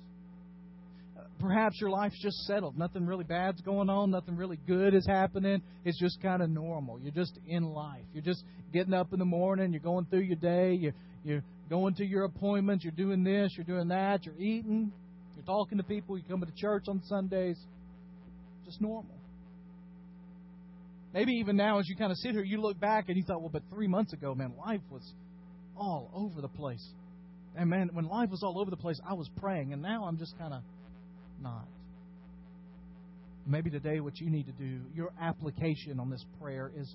uh, 1.17 1.23
perhaps 1.39 1.79
your 1.79 1.89
life's 1.89 2.21
just 2.21 2.38
settled. 2.45 2.77
Nothing 2.77 3.05
really 3.05 3.23
bad's 3.23 3.62
going 3.62 3.89
on. 3.89 4.12
Nothing 4.12 4.36
really 4.36 4.60
good 4.67 4.93
is 4.93 5.05
happening. 5.05 5.62
It's 5.86 5.99
just 5.99 6.21
kind 6.21 6.41
of 6.41 6.49
normal. 6.49 6.99
You're 6.99 7.12
just 7.12 7.39
in 7.47 7.63
life. 7.63 8.03
You're 8.13 8.23
just 8.23 8.43
getting 8.73 8.93
up 8.93 9.13
in 9.13 9.19
the 9.19 9.25
morning. 9.25 9.71
You're 9.71 9.81
going 9.81 10.05
through 10.05 10.21
your 10.21 10.36
day. 10.36 10.73
You're, 10.73 10.93
you're 11.23 11.43
going 11.69 11.95
to 11.95 12.05
your 12.05 12.25
appointments. 12.25 12.83
You're 12.83 12.93
doing 12.93 13.23
this. 13.23 13.51
You're 13.55 13.65
doing 13.65 13.88
that. 13.89 14.25
You're 14.25 14.39
eating. 14.39 14.91
You're 15.38 15.45
talking 15.45 15.78
to 15.78 15.84
people. 15.84 16.17
You're 16.17 16.28
coming 16.28 16.50
to 16.50 16.56
church 16.56 16.86
on 16.88 17.00
Sundays. 17.04 17.58
Just 18.65 18.82
normal. 18.82 19.15
Maybe 21.13 21.34
even 21.34 21.56
now, 21.56 21.80
as 21.80 21.88
you 21.88 21.95
kind 21.95 22.12
of 22.12 22.17
sit 22.17 22.32
here, 22.32 22.43
you 22.43 22.60
look 22.60 22.80
back 22.80 23.06
and 23.08 23.15
you 23.15 23.23
thought, 23.23 23.41
well, 23.41 23.52
but 23.54 23.62
three 23.71 23.88
months 23.88 24.13
ago, 24.13 24.34
man, 24.34 24.54
life 24.58 24.82
was 24.89 25.13
all 25.78 26.10
over 26.13 26.41
the 26.41 26.47
place. 26.47 26.86
And 27.56 27.69
man, 27.69 27.91
when 27.93 28.06
life 28.06 28.30
was 28.32 28.41
all 28.43 28.60
over 28.60 28.71
the 28.71 28.78
place, 28.78 29.00
I 29.08 29.13
was 29.13 29.30
praying, 29.39 29.73
and 29.73 29.82
now 29.82 30.06
I'm 30.06 30.17
just 30.17 30.38
kind 30.39 30.54
of 30.54 30.62
not. 31.39 31.65
Maybe 33.45 33.69
today, 33.69 34.00
what 34.00 34.19
you 34.19 34.30
need 34.30 34.47
to 34.47 34.52
do, 34.54 34.82
your 34.93 35.12
application 35.21 36.00
on 36.00 36.10
this 36.10 36.26
prayer 36.41 36.71
is 36.76 36.93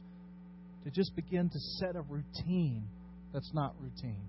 to 0.85 0.91
just 0.91 1.15
begin 1.15 1.49
to 1.49 1.59
set 1.79 1.95
a 1.95 2.03
routine 2.03 2.83
that's 3.33 3.51
not 3.55 3.75
routine. 3.81 4.23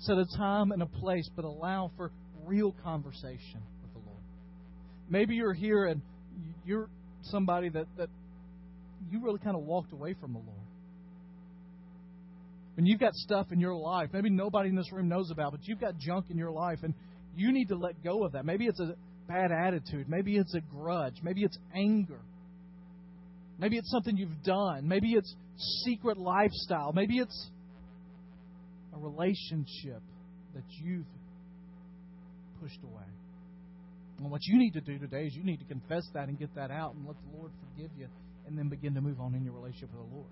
Set 0.00 0.18
a 0.18 0.26
time 0.36 0.72
and 0.72 0.82
a 0.82 0.86
place, 0.86 1.28
but 1.34 1.44
allow 1.44 1.90
for 1.96 2.10
real 2.50 2.74
conversation 2.82 3.62
with 3.82 3.92
the 3.92 4.00
Lord. 4.00 4.22
Maybe 5.08 5.36
you're 5.36 5.54
here 5.54 5.86
and 5.86 6.02
you're 6.66 6.88
somebody 7.22 7.68
that, 7.68 7.86
that 7.96 8.08
you 9.08 9.22
really 9.22 9.38
kind 9.38 9.56
of 9.56 9.62
walked 9.62 9.92
away 9.92 10.14
from 10.20 10.32
the 10.32 10.40
Lord. 10.40 10.66
And 12.76 12.88
you've 12.88 12.98
got 12.98 13.14
stuff 13.14 13.46
in 13.52 13.60
your 13.60 13.74
life, 13.74 14.08
maybe 14.12 14.30
nobody 14.30 14.68
in 14.68 14.74
this 14.74 14.90
room 14.92 15.08
knows 15.08 15.30
about, 15.30 15.52
but 15.52 15.60
you've 15.64 15.80
got 15.80 15.98
junk 15.98 16.26
in 16.30 16.38
your 16.38 16.50
life, 16.50 16.78
and 16.82 16.94
you 17.36 17.52
need 17.52 17.68
to 17.68 17.76
let 17.76 18.02
go 18.02 18.24
of 18.24 18.32
that. 18.32 18.44
Maybe 18.44 18.66
it's 18.66 18.80
a 18.80 18.94
bad 19.28 19.52
attitude. 19.52 20.08
Maybe 20.08 20.36
it's 20.36 20.54
a 20.54 20.60
grudge. 20.60 21.16
Maybe 21.22 21.42
it's 21.42 21.58
anger. 21.74 22.20
Maybe 23.58 23.76
it's 23.76 23.90
something 23.90 24.16
you've 24.16 24.42
done. 24.42 24.88
Maybe 24.88 25.12
it's 25.12 25.34
secret 25.84 26.16
lifestyle. 26.18 26.92
Maybe 26.92 27.18
it's 27.18 27.50
a 28.94 28.98
relationship 28.98 30.02
that 30.54 30.64
you've 30.82 31.06
pushed 32.60 32.80
away. 32.82 33.08
And 34.18 34.30
what 34.30 34.44
you 34.44 34.58
need 34.58 34.74
to 34.74 34.80
do 34.80 34.98
today 34.98 35.26
is 35.26 35.34
you 35.34 35.44
need 35.44 35.60
to 35.60 35.64
confess 35.64 36.04
that 36.14 36.28
and 36.28 36.38
get 36.38 36.54
that 36.54 36.70
out 36.70 36.94
and 36.94 37.06
let 37.06 37.16
the 37.16 37.38
Lord 37.38 37.50
forgive 37.60 37.90
you 37.98 38.06
and 38.46 38.58
then 38.58 38.68
begin 38.68 38.94
to 38.94 39.00
move 39.00 39.20
on 39.20 39.34
in 39.34 39.44
your 39.44 39.54
relationship 39.54 39.88
with 39.94 40.08
the 40.08 40.14
Lord. 40.14 40.28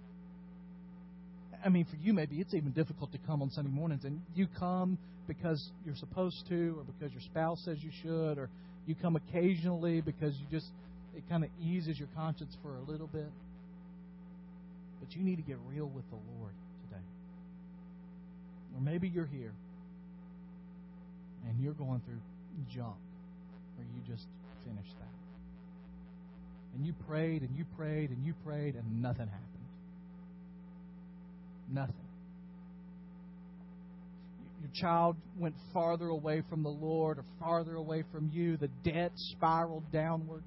I 1.65 1.71
mean, 1.71 1.87
for 1.87 1.97
you, 1.97 2.13
maybe 2.13 2.37
it's 2.37 2.55
even 2.55 2.71
difficult 2.73 3.13
to 3.13 3.19
come 3.27 3.43
on 3.43 3.51
Sunday 3.51 3.71
mornings, 3.71 4.05
and 4.05 4.21
you 4.35 4.47
come 4.59 4.99
because 5.27 5.71
you're 5.85 5.97
supposed 5.97 6.45
to, 6.49 6.79
or 6.79 6.85
because 6.85 7.13
your 7.13 7.23
spouse 7.23 7.61
says 7.65 7.79
you 7.81 7.91
should, 8.03 8.39
or 8.39 8.49
you 8.87 8.95
come 8.95 9.17
occasionally 9.17 10.01
because 10.01 10.35
you 10.39 10.47
just, 10.51 10.67
it 11.17 11.23
kind 11.29 11.45
of 11.45 11.51
eases 11.61 11.99
your 11.99 12.09
conscience 12.15 12.57
for 12.63 12.77
a 12.77 12.91
little 12.91 13.09
bit. 13.09 13.29
But 15.01 15.15
you 15.17 15.23
need 15.23 15.37
to 15.37 15.43
get 15.43 15.57
real 15.69 15.87
with 15.87 16.09
the 16.11 16.17
Lord 16.17 16.53
today. 16.89 17.03
Or 18.75 18.81
maybe 18.81 19.09
you're 19.09 19.27
here 19.27 19.53
and 21.49 21.61
you're 21.63 21.73
going 21.73 22.01
through 22.05 22.21
junk, 22.75 22.97
or 23.79 23.85
you 23.95 24.03
just 24.07 24.27
finished 24.67 24.95
that. 24.99 25.15
And 26.75 26.87
you 26.87 26.93
prayed 27.09 27.43
and 27.43 27.57
you 27.57 27.65
prayed 27.77 28.11
and 28.11 28.25
you 28.25 28.35
prayed, 28.45 28.75
and 28.75 29.03
nothing 29.03 29.27
happened. 29.27 29.45
Nothing. 31.71 31.95
Your 34.61 34.71
child 34.75 35.17
went 35.39 35.55
farther 35.73 36.09
away 36.09 36.43
from 36.51 36.63
the 36.63 36.69
Lord 36.69 37.19
or 37.19 37.25
farther 37.41 37.75
away 37.75 38.05
from 38.13 38.31
you. 38.33 38.57
The 38.57 38.69
debt 38.85 39.13
spiraled 39.15 39.91
downward. 39.93 40.43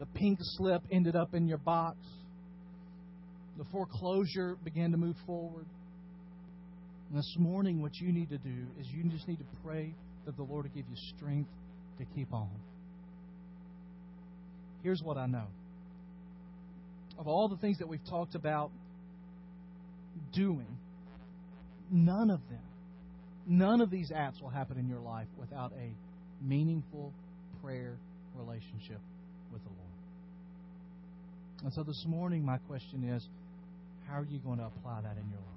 The 0.00 0.06
pink 0.06 0.38
slip 0.40 0.82
ended 0.90 1.14
up 1.14 1.34
in 1.34 1.46
your 1.46 1.58
box. 1.58 1.98
The 3.58 3.64
foreclosure 3.70 4.56
began 4.64 4.90
to 4.92 4.96
move 4.96 5.16
forward. 5.26 5.66
This 7.12 7.36
morning, 7.38 7.82
what 7.82 7.94
you 7.96 8.10
need 8.10 8.30
to 8.30 8.38
do 8.38 8.66
is 8.80 8.86
you 8.86 9.04
just 9.10 9.28
need 9.28 9.38
to 9.38 9.44
pray 9.62 9.94
that 10.24 10.34
the 10.36 10.42
Lord 10.42 10.64
will 10.64 10.72
give 10.74 10.86
you 10.88 10.96
strength 11.16 11.50
to 11.98 12.06
keep 12.14 12.32
on. 12.32 12.48
Here's 14.82 15.02
what 15.02 15.18
I 15.18 15.26
know. 15.26 15.44
Of 17.18 17.28
all 17.28 17.48
the 17.48 17.58
things 17.58 17.78
that 17.80 17.88
we've 17.88 18.04
talked 18.08 18.34
about 18.34 18.70
doing, 20.32 20.78
none 21.90 22.30
of 22.30 22.40
them, 22.48 22.62
none 23.46 23.82
of 23.82 23.90
these 23.90 24.10
apps 24.10 24.40
will 24.40 24.48
happen 24.48 24.78
in 24.78 24.88
your 24.88 25.00
life 25.00 25.28
without 25.38 25.72
a 25.72 25.94
meaningful 26.42 27.12
prayer 27.62 27.98
relationship 28.38 29.00
with 29.52 29.62
the 29.62 29.68
Lord. 29.68 29.80
And 31.64 31.74
so 31.74 31.82
this 31.82 32.04
morning, 32.08 32.42
my 32.42 32.56
question 32.56 33.04
is 33.04 33.28
how 34.08 34.20
are 34.20 34.24
you 34.24 34.38
going 34.38 34.58
to 34.58 34.64
apply 34.64 35.02
that 35.02 35.18
in 35.18 35.28
your 35.28 35.40
life? 35.40 35.51